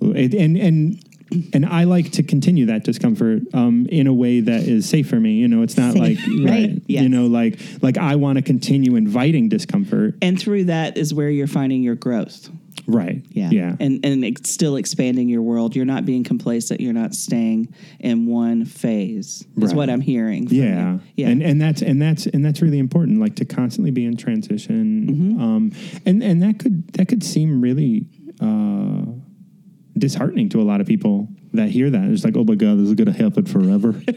[0.00, 1.05] It- and and
[1.52, 5.18] and I like to continue that discomfort um, in a way that is safe for
[5.18, 5.32] me.
[5.34, 6.18] You know, it's not Safe, like
[6.50, 6.82] right.
[6.86, 7.02] Yes.
[7.02, 10.14] You know, like like I want to continue inviting discomfort.
[10.22, 12.48] And through that is where you're finding your growth.
[12.86, 13.24] Right.
[13.30, 13.50] Yeah.
[13.50, 13.76] Yeah.
[13.80, 15.74] And and it's still expanding your world.
[15.74, 16.80] You're not being complacent.
[16.80, 19.42] You're not staying in one phase.
[19.42, 19.74] Is Right.
[19.74, 20.46] what I'm hearing.
[20.46, 20.92] from yeah.
[20.92, 21.00] you.
[21.16, 21.28] Yeah.
[21.28, 23.18] And and that's and that's and that's really important.
[23.18, 25.06] Like to constantly be in transition.
[25.08, 25.42] Mm-hmm.
[25.42, 25.72] Um,
[26.04, 28.06] and and that could that could seem really
[28.40, 29.02] uh,
[29.98, 32.04] disheartening to a lot of people that hear that.
[32.04, 33.94] It's like, oh my god, this is going to happen forever.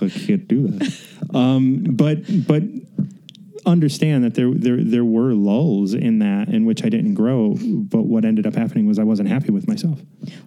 [0.00, 1.00] I can't do that.
[1.34, 2.62] Um, but but
[3.66, 7.54] understand that there there there were lulls in that in which I didn't grow.
[7.58, 10.00] But what ended up happening was I wasn't happy with myself.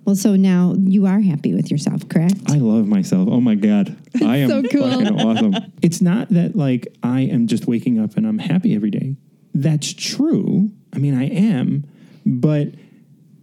[0.05, 2.35] Well, so now you are happy with yourself, correct?
[2.47, 3.27] I love myself.
[3.29, 4.89] Oh my god, I am So cool.
[4.89, 5.55] fucking awesome.
[5.81, 9.15] It's not that like I am just waking up and I'm happy every day.
[9.53, 10.71] That's true.
[10.93, 11.85] I mean, I am,
[12.25, 12.69] but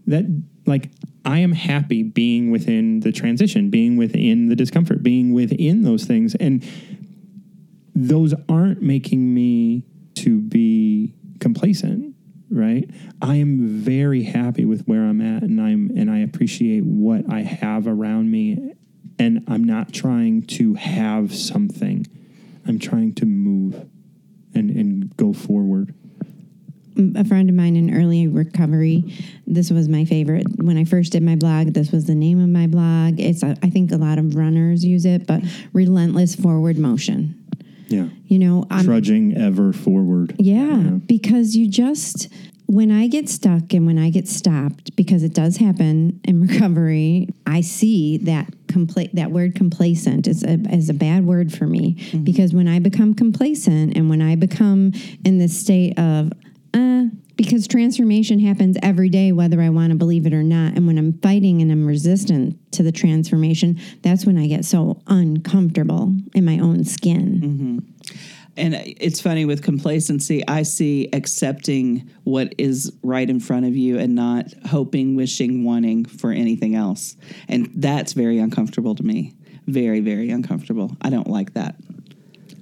[0.06, 0.24] that
[0.68, 0.90] like
[1.24, 6.34] I am happy being within the transition, being within the discomfort, being within those things,
[6.36, 6.64] and
[7.94, 9.84] those aren't making me
[10.16, 12.14] to be complacent
[12.50, 12.88] right?
[13.20, 17.42] I am very happy with where i'm at and i'm and i appreciate what i
[17.42, 18.74] have around me
[19.18, 22.06] and i'm not trying to have something.
[22.66, 23.74] I'm trying to move
[24.54, 25.94] and and go forward
[27.16, 29.14] a friend of mine in early recovery.
[29.46, 30.46] This was my favorite.
[30.62, 33.20] When i first did my blog this was the name of my blog.
[33.20, 37.34] It's a, i think a lot of runners use it but relentless forward motion.
[37.88, 38.08] Yeah.
[38.26, 40.34] You know i'm trudging ever forward.
[40.38, 42.28] Yeah, because you just
[42.68, 47.28] when I get stuck and when I get stopped, because it does happen in recovery,
[47.46, 51.94] I see that compla- that word complacent is a, is a bad word for me.
[51.94, 52.24] Mm-hmm.
[52.24, 54.92] Because when I become complacent and when I become
[55.24, 56.30] in this state of
[56.74, 57.04] uh
[57.36, 60.98] because transformation happens every day whether I want to believe it or not and when
[60.98, 66.44] I'm fighting and I'm resistant to the transformation that's when I get so uncomfortable in
[66.44, 67.84] my own skin.
[68.58, 74.00] And it's funny with complacency, I see accepting what is right in front of you
[74.00, 77.16] and not hoping, wishing, wanting for anything else.
[77.46, 79.34] And that's very uncomfortable to me.
[79.68, 80.96] Very, very uncomfortable.
[81.00, 81.76] I don't like that.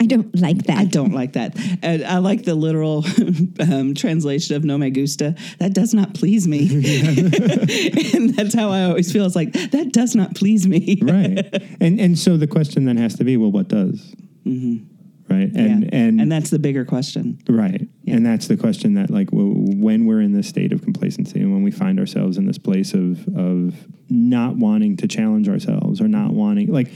[0.00, 0.78] I don't like that.
[0.78, 1.56] I don't like that.
[1.82, 3.04] And I like the literal
[3.60, 5.34] um, translation of no me gusta.
[5.58, 6.68] That does not please me.
[8.14, 9.24] and that's how I always feel.
[9.24, 10.98] It's like, that does not please me.
[11.02, 11.38] right
[11.80, 15.88] and and so the question then has to be well what does right and Yeah.
[15.92, 17.38] and and that's the bigger question.
[17.48, 17.88] Right.
[18.06, 21.52] And that's the question that, like, w- when we're in this state of complacency and
[21.52, 23.74] when we find ourselves in this place of, of
[24.08, 26.92] not wanting to challenge ourselves or not wanting, like,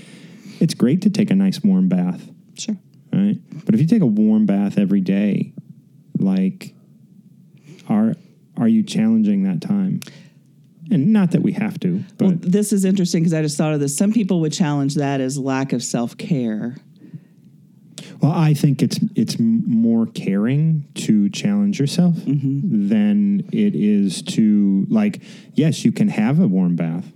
[0.61, 2.77] it's great to take a nice warm bath, Sure.
[3.13, 3.37] Right?
[3.65, 5.53] But if you take a warm bath every day,
[6.19, 6.75] like,
[7.89, 8.15] are,
[8.57, 10.01] are you challenging that time?
[10.91, 13.73] And not that we have to, but Well, this is interesting because I just thought
[13.73, 13.97] of this.
[13.97, 16.77] Some people would challenge that as lack of self care.
[18.21, 22.89] Well, I think it's it's more caring to challenge yourself mm-hmm.
[22.89, 25.23] than it is to like.
[25.55, 27.07] Yes, you can have a warm bath,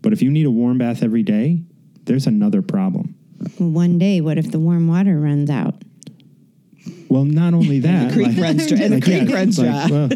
[0.00, 1.62] but if you need a warm bath every day,
[2.04, 3.14] there's another problem.
[3.58, 5.74] Well, one day, what if the warm water runs out?
[7.08, 8.78] Well, not only that, creek like- runs dry.
[8.80, 9.90] And the like, creek yeah, runs like, dry.
[9.98, 10.08] well,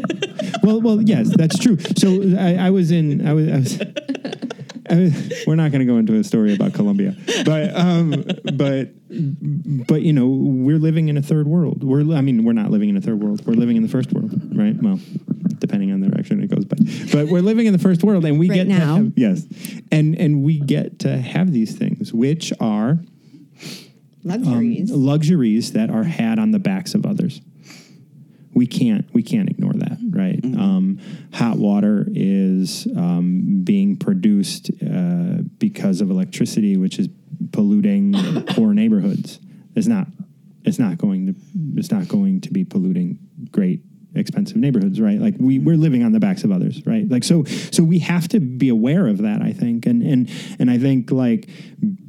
[0.62, 1.78] well, well, yes, that's true.
[1.96, 3.26] So I, I was in.
[3.26, 3.48] I was.
[3.48, 3.80] I was
[4.90, 7.14] I was- we're not going to go into a story about Colombia,
[7.44, 8.90] but um, but
[9.86, 11.84] but you know we're living in a third world.
[11.84, 13.46] We're I mean we're not living in a third world.
[13.46, 14.74] We're living in the first world, right?
[14.82, 14.98] Well,
[15.58, 16.78] depending on the direction it goes, but
[17.12, 18.96] but we're living in the first world, and we Right get now.
[18.98, 19.46] to have, yes,
[19.92, 22.98] and and we get to have these things, which are
[24.22, 24.90] Luxuries.
[24.90, 27.40] luxuries that are had on the backs of others.
[28.52, 30.40] We can't we can't ignore that, right?
[30.44, 30.98] Um,
[31.32, 37.08] hot water is um, being produced uh, because of electricity, which is
[37.52, 38.12] polluting
[38.48, 39.38] poor neighborhoods.
[39.74, 40.08] It's not
[40.64, 41.34] it's not going to
[41.76, 43.18] it's not going to be polluting
[43.50, 43.82] great
[44.14, 47.44] expensive neighborhoods right like we we're living on the backs of others right like so
[47.44, 51.12] so we have to be aware of that i think and and and i think
[51.12, 51.48] like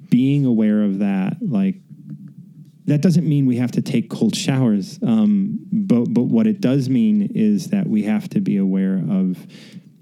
[0.10, 1.76] being aware of that like
[2.86, 5.00] that doesn't mean we have to take cold showers.
[5.04, 9.46] Um, but but what it does mean is that we have to be aware of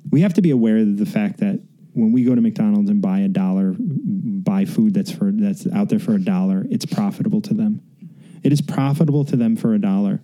[0.10, 1.62] we have to be aware of the fact that
[1.94, 5.90] when we go to McDonald's and buy a dollar, buy food that's for that's out
[5.90, 7.82] there for a dollar, it's profitable to them.
[8.44, 10.22] It is profitable to them for a dollar.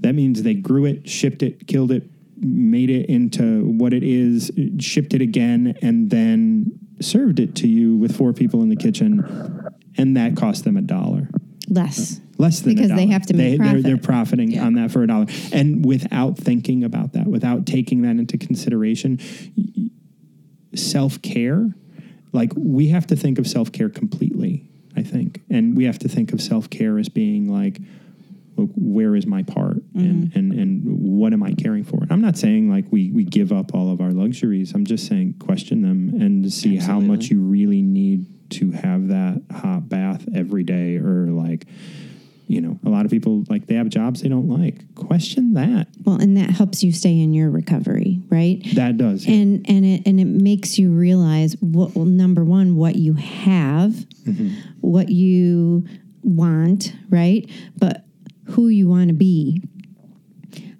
[0.00, 4.52] That means they grew it, shipped it, killed it, made it into what it is,
[4.78, 9.72] shipped it again, and then served it to you with four people in the kitchen,
[9.98, 11.28] and that cost them a dollar
[11.68, 12.20] Less.
[12.38, 14.64] less than Because they have to make they, They're, they're profiting Yeah.
[14.66, 19.18] on that for a dollar, and without thinking about that, without taking that into consideration,
[20.74, 21.74] self care,
[22.32, 24.68] like we have to think of self care completely.
[24.98, 27.78] I think, and we have to think of self care as being like,
[28.56, 30.38] look, where is my part, and, Mm-hmm.
[30.38, 32.02] and and what am I caring for?
[32.02, 34.72] And I'm not saying like we we give up all of our luxuries.
[34.74, 39.42] I'm just saying question them and see how much you really need to have that
[39.50, 41.66] hot bath every day, or like
[42.48, 44.94] you know, a lot of people like they have jobs they don't like.
[44.94, 45.88] Question that.
[46.04, 48.62] Well, and that helps you stay in your recovery, right?
[48.76, 49.26] That does.
[49.26, 49.34] yeah.
[49.34, 53.92] and and it and it makes you realize what well, number one what you have
[54.26, 54.48] Mm-hmm.
[54.80, 55.86] what you
[56.24, 58.04] want right but
[58.48, 59.62] who you want to be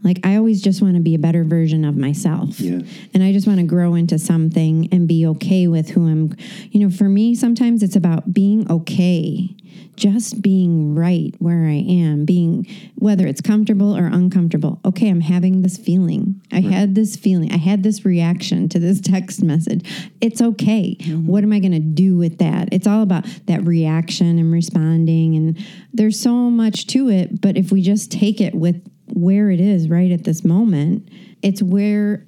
[0.06, 2.58] like i always just want to be a better version of myself.
[2.60, 2.80] Yeah.
[3.12, 6.34] and i just want to grow into something and be okay with who i'm
[6.70, 9.54] you know for me sometimes it's about being okay.
[9.96, 14.78] Just being right where i am being whether it's comfortable or uncomfortable.
[14.84, 16.40] Okay i'm having this feeling.
[16.52, 17.52] I had this feeling.
[17.52, 20.10] I had this reaction to this text message.
[20.20, 20.96] It's okay.
[21.00, 21.26] Mm-hmm.
[21.26, 22.68] What am i going to do with that?
[22.72, 25.58] It's all about that reaction and responding and
[25.92, 29.88] there's so much to it but if we just take it with where it is
[29.88, 31.08] right at this moment
[31.42, 32.24] it's where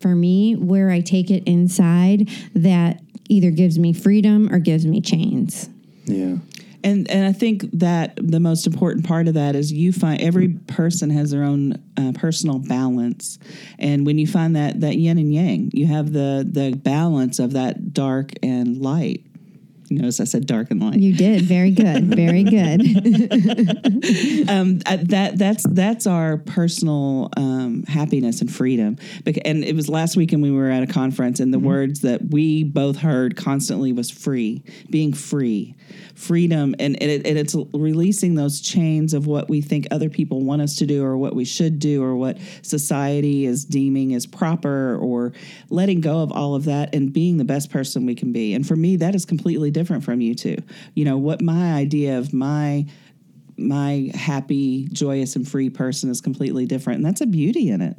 [0.00, 5.00] for me where i take it inside that either gives me freedom or gives me
[5.00, 5.68] chains
[6.04, 6.36] yeah.
[6.84, 10.48] And and I think that the most important part of that is you find every
[10.48, 13.38] person has their own uh, personal balance,
[13.78, 17.52] and when you find that that yin and yang, you have the the balance of
[17.52, 19.24] that dark and light.
[19.92, 20.98] You notice I said dark and light.
[20.98, 22.80] you did very good very good
[24.48, 28.96] um, uh, that that's that's our personal um, happiness and freedom.
[29.44, 32.64] And it was last weekend we were at a conference, and the words that we
[32.64, 35.76] both heard constantly was free, being free,
[36.14, 40.42] freedom, and, and, it, and it's releasing those chains of what we think other people
[40.42, 44.26] want us to do, or what we should do, or what society is deeming as
[44.26, 45.32] proper, or
[45.68, 48.54] letting go of all of that and being the best person we can be.
[48.54, 50.56] And for me, that is completely different from you two.
[50.94, 52.86] You know what my idea of my
[53.58, 57.96] my happy, joyous, and free person is completely different, and that's a beauty in it.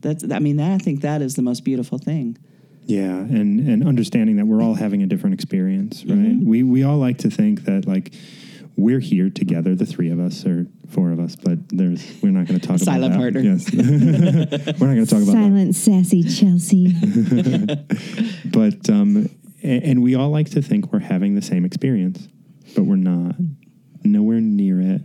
[0.00, 2.36] That's, I mean, that, I think that is the most beautiful thing.
[2.86, 6.18] Yeah, and and understanding that we're all having a different experience, right?
[6.18, 6.46] Mm-hmm.
[6.46, 8.12] We we all like to think that like
[8.76, 12.46] we're here together, the three of us or four of us, but there's we're not
[12.46, 13.40] going to talk Silent about partner.
[13.40, 15.32] Yes, we're not going to talk about that.
[15.32, 16.92] silent sassy chelsea
[18.50, 19.30] But um,
[19.64, 22.28] and, we all like to think we're having the same experience,
[22.74, 23.36] but we're not.
[24.04, 25.02] Nowhere near it,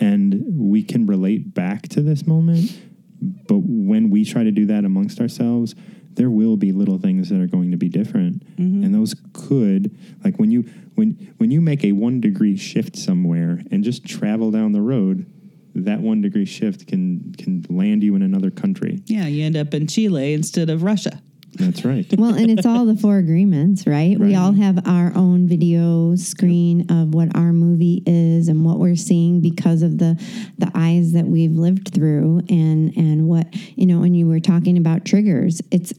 [0.00, 2.80] and we can relate back to this moment.
[3.20, 5.74] But when we try to do that amongst ourselves,
[6.14, 8.82] there will be little things that are going to be different, mm-hmm.
[8.82, 10.62] and those could like when you
[10.94, 15.26] when when you make a one degree shift somewhere and just travel down the road.
[15.74, 19.02] That one degree shift can can land you in another country.
[19.06, 21.22] Yeah, you end up in Chile instead of Russia.
[21.58, 22.06] That's right.
[22.18, 24.18] Well, and it's all the four agreements, right?
[24.18, 28.96] We all have our own video screen of what our movie is and what we're
[28.96, 30.20] seeing because of the
[30.58, 33.46] the eyes that we've lived through and and what
[33.76, 34.02] you know.
[34.02, 35.60] And you were talking about triggers.
[35.70, 35.92] It's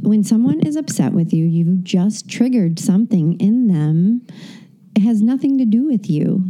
[0.00, 4.26] when someone is upset with you, you just triggered something in them.
[4.94, 6.44] It has nothing to do with you.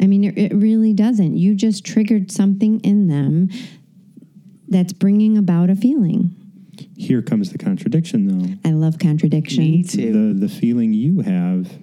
[0.00, 1.36] I mean, it, it really doesn't.
[1.36, 3.50] You just triggered something in them
[4.68, 6.34] that's bringing about a feeling.
[6.96, 8.68] Here comes the contradiction, though.
[8.68, 9.58] I love contradictions.
[9.58, 10.34] Me too.
[10.34, 11.78] The the feeling you have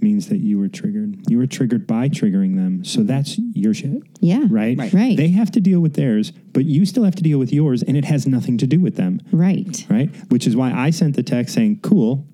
[0.00, 1.18] means that you were triggered.
[1.28, 2.84] You were triggered by triggering them.
[2.84, 4.02] So that's your shit.
[4.20, 4.44] Yeah.
[4.48, 4.76] Right?
[4.78, 4.92] Right.
[4.92, 5.16] Right.
[5.16, 7.96] They have to deal with theirs, but you still have to deal with yours, and
[7.96, 9.20] it has nothing to do with them.
[9.32, 9.86] Right.
[9.88, 10.14] Right?
[10.30, 12.26] Which is why I sent the text saying, cool,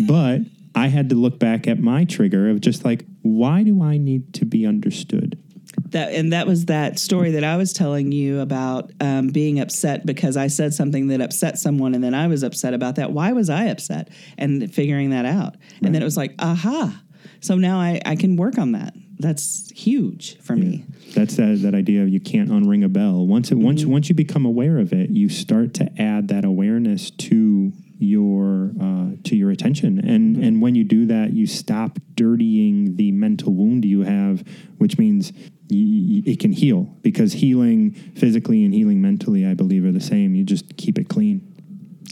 [0.00, 0.40] but
[0.74, 4.32] I had to look back at my trigger of just like, why do I need
[4.34, 5.38] to be understood?
[5.90, 10.06] That and that was that story that I was telling you about um, being upset
[10.06, 13.12] because I said something that upset someone, and then I was upset about that.
[13.12, 14.08] Why was I upset?
[14.38, 17.02] And figuring that out, and then it was like, aha!
[17.40, 18.94] So now I, I can work on that.
[19.18, 20.84] That's huge for me.
[21.14, 23.26] That's that, that idea of you can't unring a bell.
[23.26, 23.90] Once it once Mm-hmm.
[23.90, 29.10] once you become aware of it, you start to add that awareness to your uh,
[29.24, 30.44] to your attention, and Mm-hmm.
[30.44, 34.42] and when you do that, you stop dirtying the mental wound you have,
[34.78, 39.84] which means y- y- it can heal because healing physically and healing mentally, I believe,
[39.84, 40.34] are the same.
[40.34, 41.46] You just keep it clean.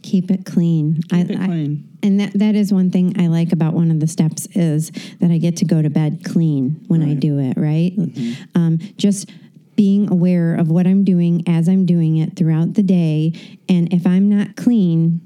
[0.03, 1.01] Keep it clean.
[1.11, 3.99] Keep I, it I- and that, that is one thing I like about one of
[3.99, 7.57] the steps is that I get to go to bed clean when I do it,
[7.57, 7.93] right?
[7.97, 8.43] Mm-hmm.
[8.55, 9.29] Um, just
[9.75, 13.33] being aware of what I'm doing as I'm doing it throughout the day.
[13.69, 15.21] And if I'm not clean,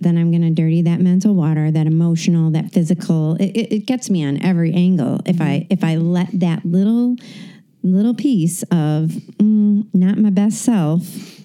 [0.00, 3.36] then I'm going to dirty that mental water, that emotional, that physical.
[3.36, 7.16] It, it, it gets me on every angle if I if I let that little
[7.82, 11.40] little piece of mm, not my best self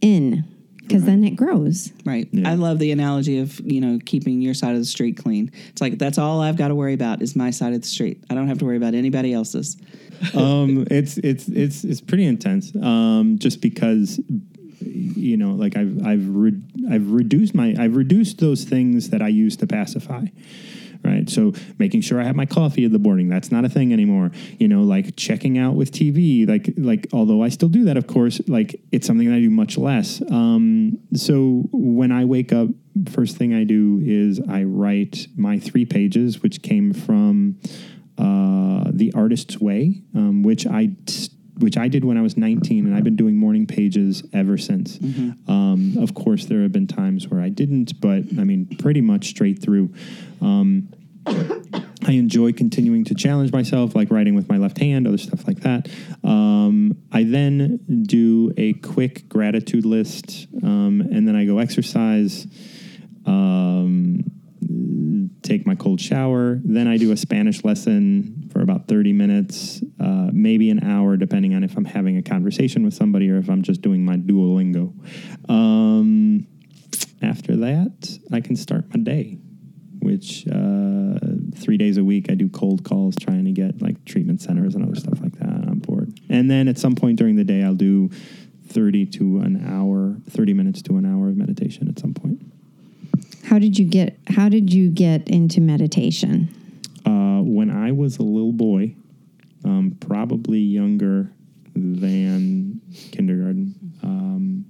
[0.00, 0.44] in,
[0.78, 1.92] because then it grows.
[2.04, 2.28] Right.
[2.32, 2.50] Yeah.
[2.50, 5.52] I love the analogy of, you know, keeping your side of the street clean.
[5.68, 8.24] It's like that's all I've got to worry about is my side of the street.
[8.30, 9.76] I don't have to worry about anybody else's.
[10.34, 12.74] um, it's it's it's it's pretty intense.
[12.76, 14.20] Um, just because
[14.80, 19.28] you know, like I've I've re- I've reduced my I've reduced those things that I
[19.28, 20.26] use to pacify.
[21.02, 23.90] Right, so making sure I have my coffee in the morning, that's not a thing
[23.90, 24.32] anymore.
[24.58, 28.06] You know, like checking out with TV, like like although I still do that, of
[28.06, 30.20] course, like it's something that I do much less.
[30.30, 32.68] Um, so when I wake up,
[33.10, 37.58] first thing I do is I write my three pages, which came from
[38.18, 40.90] uh, the Artist's Way, um, which I
[41.60, 44.98] which I did when I was 19, and I've been doing morning pages ever since.
[45.48, 49.28] Um, of course, there have been times where I didn't, but I mean, pretty much
[49.28, 49.92] straight through.
[50.40, 50.88] Um,
[51.26, 55.60] I enjoy continuing to challenge myself, like writing with my left hand, other stuff like
[55.60, 55.88] that.
[56.24, 62.46] Um, I then do a quick gratitude list, um, and then I go exercise.
[63.26, 64.24] Um,
[65.42, 66.60] take my cold shower.
[66.64, 71.54] Then I do a Spanish lesson for about 30 minutes, uh, maybe an hour, depending
[71.54, 74.92] on if I'm having a conversation with somebody or if I'm just doing my Duolingo.
[75.48, 76.46] Um,
[77.22, 79.38] after that, I can start my day,
[80.00, 81.18] which uh,
[81.56, 84.84] three days a week I do cold calls trying to get like treatment centers and
[84.84, 86.20] other stuff like that on board.
[86.28, 88.10] And then at some point during the day, I'll do
[88.68, 92.42] 30 to an hour, 30 minutes to an hour of meditation at some point.
[93.44, 96.54] How did you get how did you get into meditation?
[97.50, 98.94] When I was a little boy,
[99.64, 101.32] um, probably younger
[101.74, 102.80] than
[103.12, 103.74] kindergarten.
[104.02, 104.64] Um,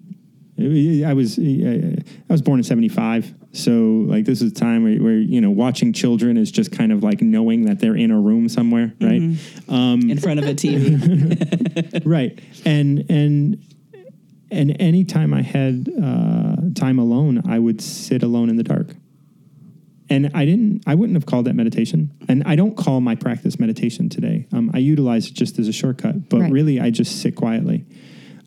[0.58, 5.18] I was I was born in '75, so like this is a time where, where
[5.18, 8.48] you know watching children is just kind of like knowing that they're in a room
[8.48, 9.22] somewhere, right?
[9.68, 12.02] Um, in front of a TV.
[12.04, 13.62] right and and
[14.50, 18.88] and anytime i had uh, time alone i would sit alone in the dark
[20.10, 23.58] and i didn't i wouldn't have called that meditation and i don't call my practice
[23.58, 26.52] meditation today um, i utilize it just as a shortcut but Right.
[26.52, 27.86] really i just sit quietly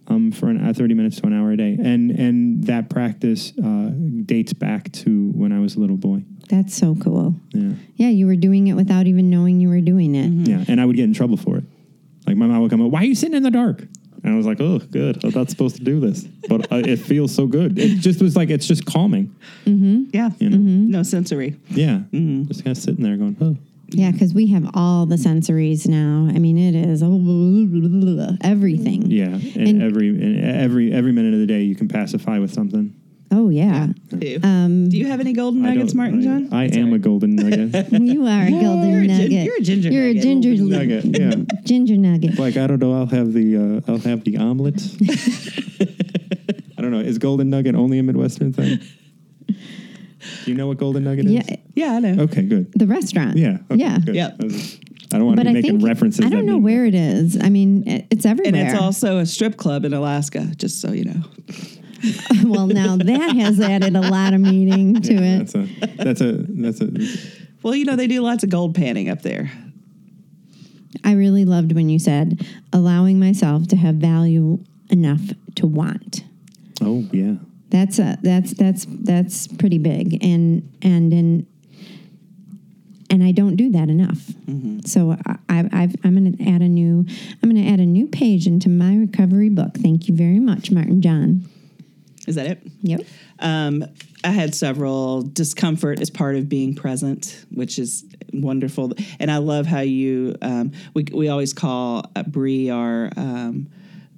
[0.08, 3.54] um, for an, uh, 30 minutes to an hour a day and and that practice
[3.58, 3.90] uh,
[4.26, 7.36] dates back to when i was a little boy That's so cool.
[7.54, 10.30] yeah Yeah, you were doing it without even knowing you were doing it.
[10.50, 11.64] Yeah, and I would get in trouble for it.
[12.28, 13.88] Like my mom would come up, "Why are you sitting in the dark?"
[14.24, 15.24] And I was like, "Oh, good.
[15.24, 18.36] I'm not supposed to do this, but uh, it feels so good." It just was
[18.36, 20.30] like it's just calming, yeah.
[20.40, 20.58] you know.
[20.98, 21.58] No sensory.
[21.70, 23.58] Yeah, just kind of sitting there going, "Oh."
[23.90, 26.28] Yeah, because we have all the sensories now.
[26.34, 27.04] I mean, it is
[28.42, 29.12] everything.
[29.12, 32.54] Yeah, and, And- every and every every minute of the day you can pacify with
[32.54, 32.96] something.
[33.36, 34.40] Oh yeah, Too.
[34.44, 36.50] Um, Do you have any golden nuggets, Martin I, John?
[36.54, 37.92] I am a golden nugget.
[37.92, 39.46] you are a golden You're a gin- nugget.
[39.46, 40.24] you're a ginger You're a nugget.
[40.24, 41.06] ginger nugget.
[41.20, 42.38] Yeah, ginger nugget.
[42.38, 42.94] like I don't know.
[42.94, 44.76] I'll have the uh, I'll have the omelet.
[46.78, 47.00] I don't know.
[47.00, 48.80] Is Golden Nugget only a Midwestern thing?
[49.48, 49.56] Do
[50.52, 51.58] you know what Golden Nugget Yeah, is?
[51.76, 52.24] Yeah, I know.
[52.24, 52.72] Okay, good.
[52.74, 53.38] the restaurant.
[53.38, 53.58] Yeah.
[53.72, 54.00] Okay, yeah.
[54.00, 54.16] Good.
[54.16, 54.36] Yep.
[55.14, 56.26] I, don't want to But be I making think references.
[56.26, 57.38] I don't know mean- where it is.
[57.42, 58.48] I mean, it, it's everywhere.
[58.50, 58.76] And everywhere.
[58.76, 61.22] it's also a strip club in Alaska, just so you know.
[62.44, 65.38] well, now that has added a lot of meaning to Yeah, it.
[65.40, 66.04] That's a.
[66.04, 66.32] That's a.
[66.50, 66.90] That's a.
[67.62, 69.52] Well, you know, they do lots of gold panning up there.
[71.04, 75.22] I really loved when you said allowing myself to have value enough
[75.56, 76.24] to want.
[76.82, 77.36] Oh yeah.
[77.70, 81.48] That's a that's that's that's pretty big, and and in
[83.10, 84.20] and I don't do that enough.
[84.48, 84.82] Mm-hmm.
[84.86, 87.06] So I, I've, I've, I'm going to add a new
[87.42, 89.76] I'm going to add a new page into my recovery book.
[89.76, 91.48] Thank you very much, Martin John.
[92.28, 92.62] Is that it?
[92.82, 93.02] Yep.
[93.40, 93.86] Um,
[94.24, 98.94] I had several discomfort as part of being present, which is wonderful.
[99.20, 103.68] And I love how you um, we we always call uh, Bree our um,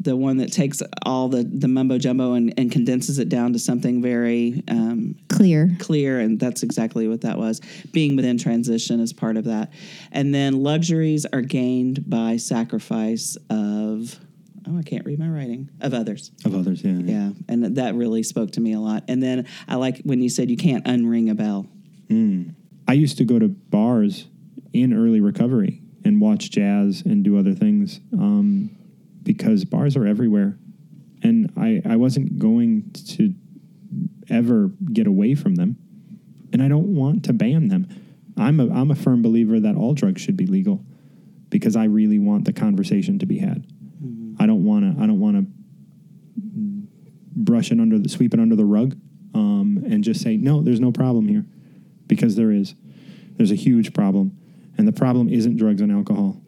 [0.06, 3.60] the one that takes all the the mumbo jumbo and, and condenses it down to
[3.60, 5.76] something very um, Clear.
[5.80, 7.60] clear and that's exactly what that was
[7.92, 9.74] being within transition is part of that
[10.12, 13.65] and then luxuries are gained by sacrifice of
[14.68, 16.92] oh i can't read my writing of others Of others, yeah.
[16.94, 20.30] yeah and that really spoke to me a lot and then i like when you
[20.30, 21.68] said you can't unring a bell
[22.88, 24.28] I used to go to bars
[24.74, 28.70] in early recovery and watch jazz and do other things um,
[29.24, 30.58] because bars are everywhere.
[31.24, 33.34] And I, I wasn't going to
[34.30, 35.78] ever get away from them.
[36.54, 37.88] And I don't want to ban them.
[38.38, 40.86] I'm a, I'm a firm believer that all drugs should be legal
[41.50, 43.66] because I really want the conversation to be had.
[44.40, 45.46] I don't want to I don't want to
[47.36, 48.98] brush it under the sweep it under the rug
[49.34, 51.46] um, and just say no there's no problem here
[52.08, 52.76] because there is.
[53.38, 54.38] There's a huge problem
[54.78, 56.42] and the problem isn't drugs and alcohol.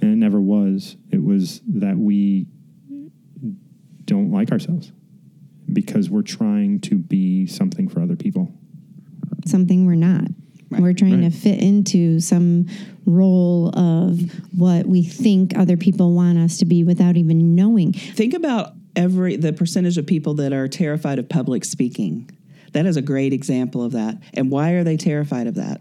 [0.00, 0.96] And it never was.
[1.10, 2.46] It was that we
[4.04, 4.92] don't like ourselves
[5.72, 8.52] because we're trying to be something for other people.
[9.46, 10.26] Something we're not.
[10.74, 10.82] Right.
[10.82, 11.32] We're trying Right.
[11.32, 12.66] to fit into some
[13.06, 14.20] role of
[14.56, 17.92] what we think other people want us to be without even knowing.
[17.92, 22.30] think about every the percentage of people that are terrified of public speaking
[22.72, 25.80] that is a great example of that and why are they terrified of that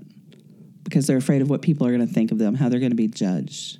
[0.83, 2.89] because they're afraid of what people are going to think of them how they're going
[2.91, 3.77] to be judged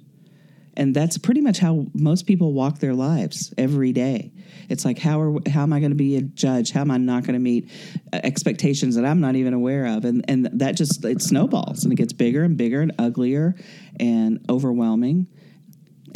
[0.75, 4.31] and that's pretty much how most people walk their lives every day
[4.69, 6.97] it's like how are how am i going to be a judge how am i
[6.97, 7.69] not going to meet
[8.13, 11.93] uh, expectations that i'm not even aware of and and that just it snowballs and
[11.93, 13.55] it gets bigger and bigger and uglier
[13.99, 15.27] and overwhelming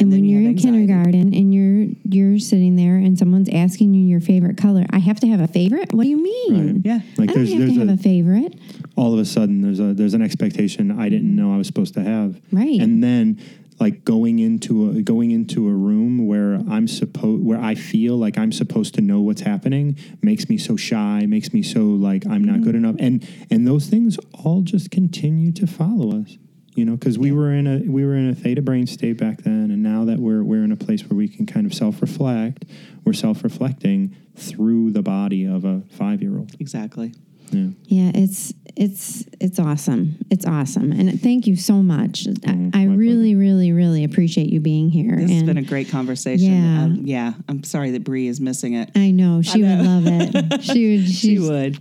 [0.00, 3.48] And, then when you you're have in kindergarten and you're you're sitting there and someone's
[3.48, 5.92] asking you your favorite color, I have to have a favorite.
[5.92, 6.82] What do you mean?
[6.84, 8.54] yeah like I don't there's have there's to have a, a favorite.
[8.96, 11.94] all of a sudden there's a there's an expectation I didn't know I was supposed
[11.94, 12.40] to have.
[12.52, 12.80] Right.
[12.80, 13.40] And then
[13.80, 18.36] like going into a going into a room where I'm supposed where I feel like
[18.36, 22.42] I'm supposed to know what's happening makes me so shy, makes me so like I'm
[22.42, 22.84] not good mm-hmm.
[22.84, 22.96] enough.
[22.98, 26.38] And and those things all just continue to follow us.
[26.74, 29.38] You know, because we were in a we were in a theta brain state back
[29.42, 32.00] then, and now that we're we're in a place where we can kind of self
[32.00, 32.64] reflect,
[33.04, 36.54] we're self reflecting through the body of a five year old.
[36.60, 37.12] exactly
[37.52, 37.68] Yeah.
[37.84, 40.16] Yeah, it's it's it's awesome.
[40.30, 42.26] It's awesome, and thank you so much.
[42.46, 45.16] I, I Mm, my really, really, really appreciate you being here.
[45.16, 46.52] This has been a great conversation.
[46.52, 46.82] Yeah.
[46.84, 47.32] Um, yeah.
[47.48, 48.90] I'm sorry that Bree is missing it.
[48.94, 50.62] I know she would love it.
[50.62, 51.08] She would.
[51.08, 51.78] She would.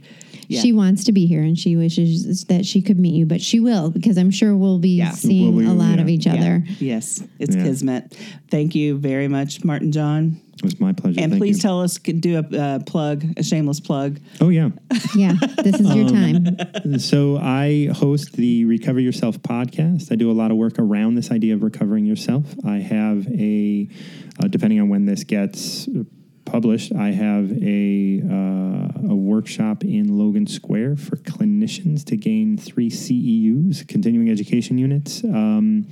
[0.50, 0.62] Yeah.
[0.62, 3.60] She wants to be here, and she wishes that she could meet you, but she
[3.60, 5.12] will because I'm sure we'll be Yeah.
[5.12, 6.02] seeing Well, we- a lot yeah.
[6.02, 6.36] of each Yeah.
[6.36, 6.64] other.
[6.80, 7.64] Yes, it's Yeah.
[7.64, 8.18] kismet.
[8.50, 10.40] Thank you very much, Martin John.
[10.58, 11.20] It was my pleasure.
[11.22, 11.62] And Thank please you.
[11.62, 14.20] tell us, do a uh, plug, a shameless plug.
[14.42, 14.70] Oh yeah.
[15.16, 15.34] Yeah,
[15.64, 17.00] this is Um, your time.
[17.00, 20.12] so I host the Recover Yourself podcast.
[20.12, 22.44] I do a lot of work around this idea of recovering yourself.
[22.66, 23.88] I have a,
[24.44, 25.88] uh, depending on when this gets
[26.46, 32.90] published, I have a uh, a workshop in Logan Square for clinicians to gain three
[32.90, 35.24] CEUs, continuing education units.
[35.24, 35.88] Um,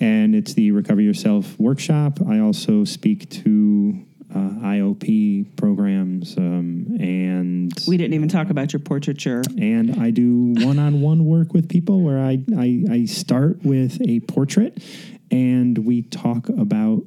[0.00, 2.18] and it's the Recover Yourself workshop.
[2.26, 8.80] I also speak to uh, IOP programs um, and We didn't even talk about your
[8.80, 9.42] portraiture.
[9.58, 14.82] and I do one-on-one work with people where I, I I start with a portrait
[15.30, 17.04] and we talk about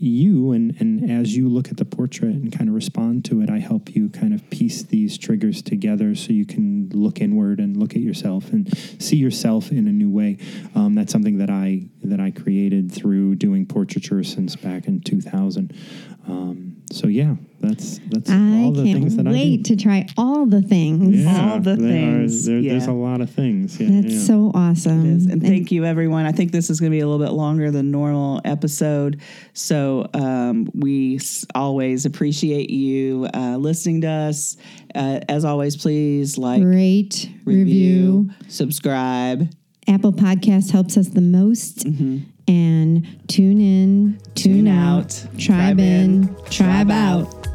[0.00, 3.50] you and and as you look at the portrait and kind of respond to it
[3.50, 7.76] I help you kind of piece these triggers together so you can look inward and
[7.76, 8.68] look at yourself and
[9.00, 10.38] see yourself in a new way.
[10.74, 15.72] Um, that's something that I that I created through doing portraiture since back in 2000
[16.26, 19.76] um, so yeah that's that's I all the things can't that wait I do.
[19.76, 21.18] to try all the things.
[21.24, 23.78] Yeah, All the there are- things, there- There's a lot of things.
[23.78, 24.20] Yeah, That's yeah.
[24.20, 25.04] so awesome.
[25.04, 25.26] is.
[25.26, 26.24] And thank you, everyone.
[26.24, 29.20] I think this is going to be a little bit longer than normal episode.
[29.52, 34.56] So um, we s- always appreciate you uh, listening to us.
[34.94, 38.30] Uh, as always, please like, Rate, review, review.
[38.48, 39.52] subscribe.
[39.86, 41.84] Apple Podcast helps us the most.
[42.50, 47.46] And tune in, tune, Tune out, out, tribe, tribe in, in, tribe, out.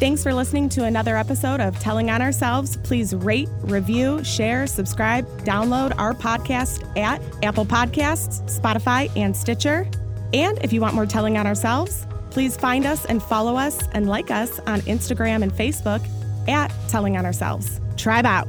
[0.00, 2.78] Thanks for listening to another episode of Telling on Ourselves.
[2.78, 9.86] Please rate, review, share, subscribe, download our podcast at Apple Podcasts, Spotify, and Stitcher.
[10.32, 14.08] And if you want more Telling on Ourselves, please find us and follow us and
[14.08, 16.02] like us on Instagram and Facebook
[16.48, 17.78] at Telling on Ourselves.
[17.98, 18.48] Tribe out.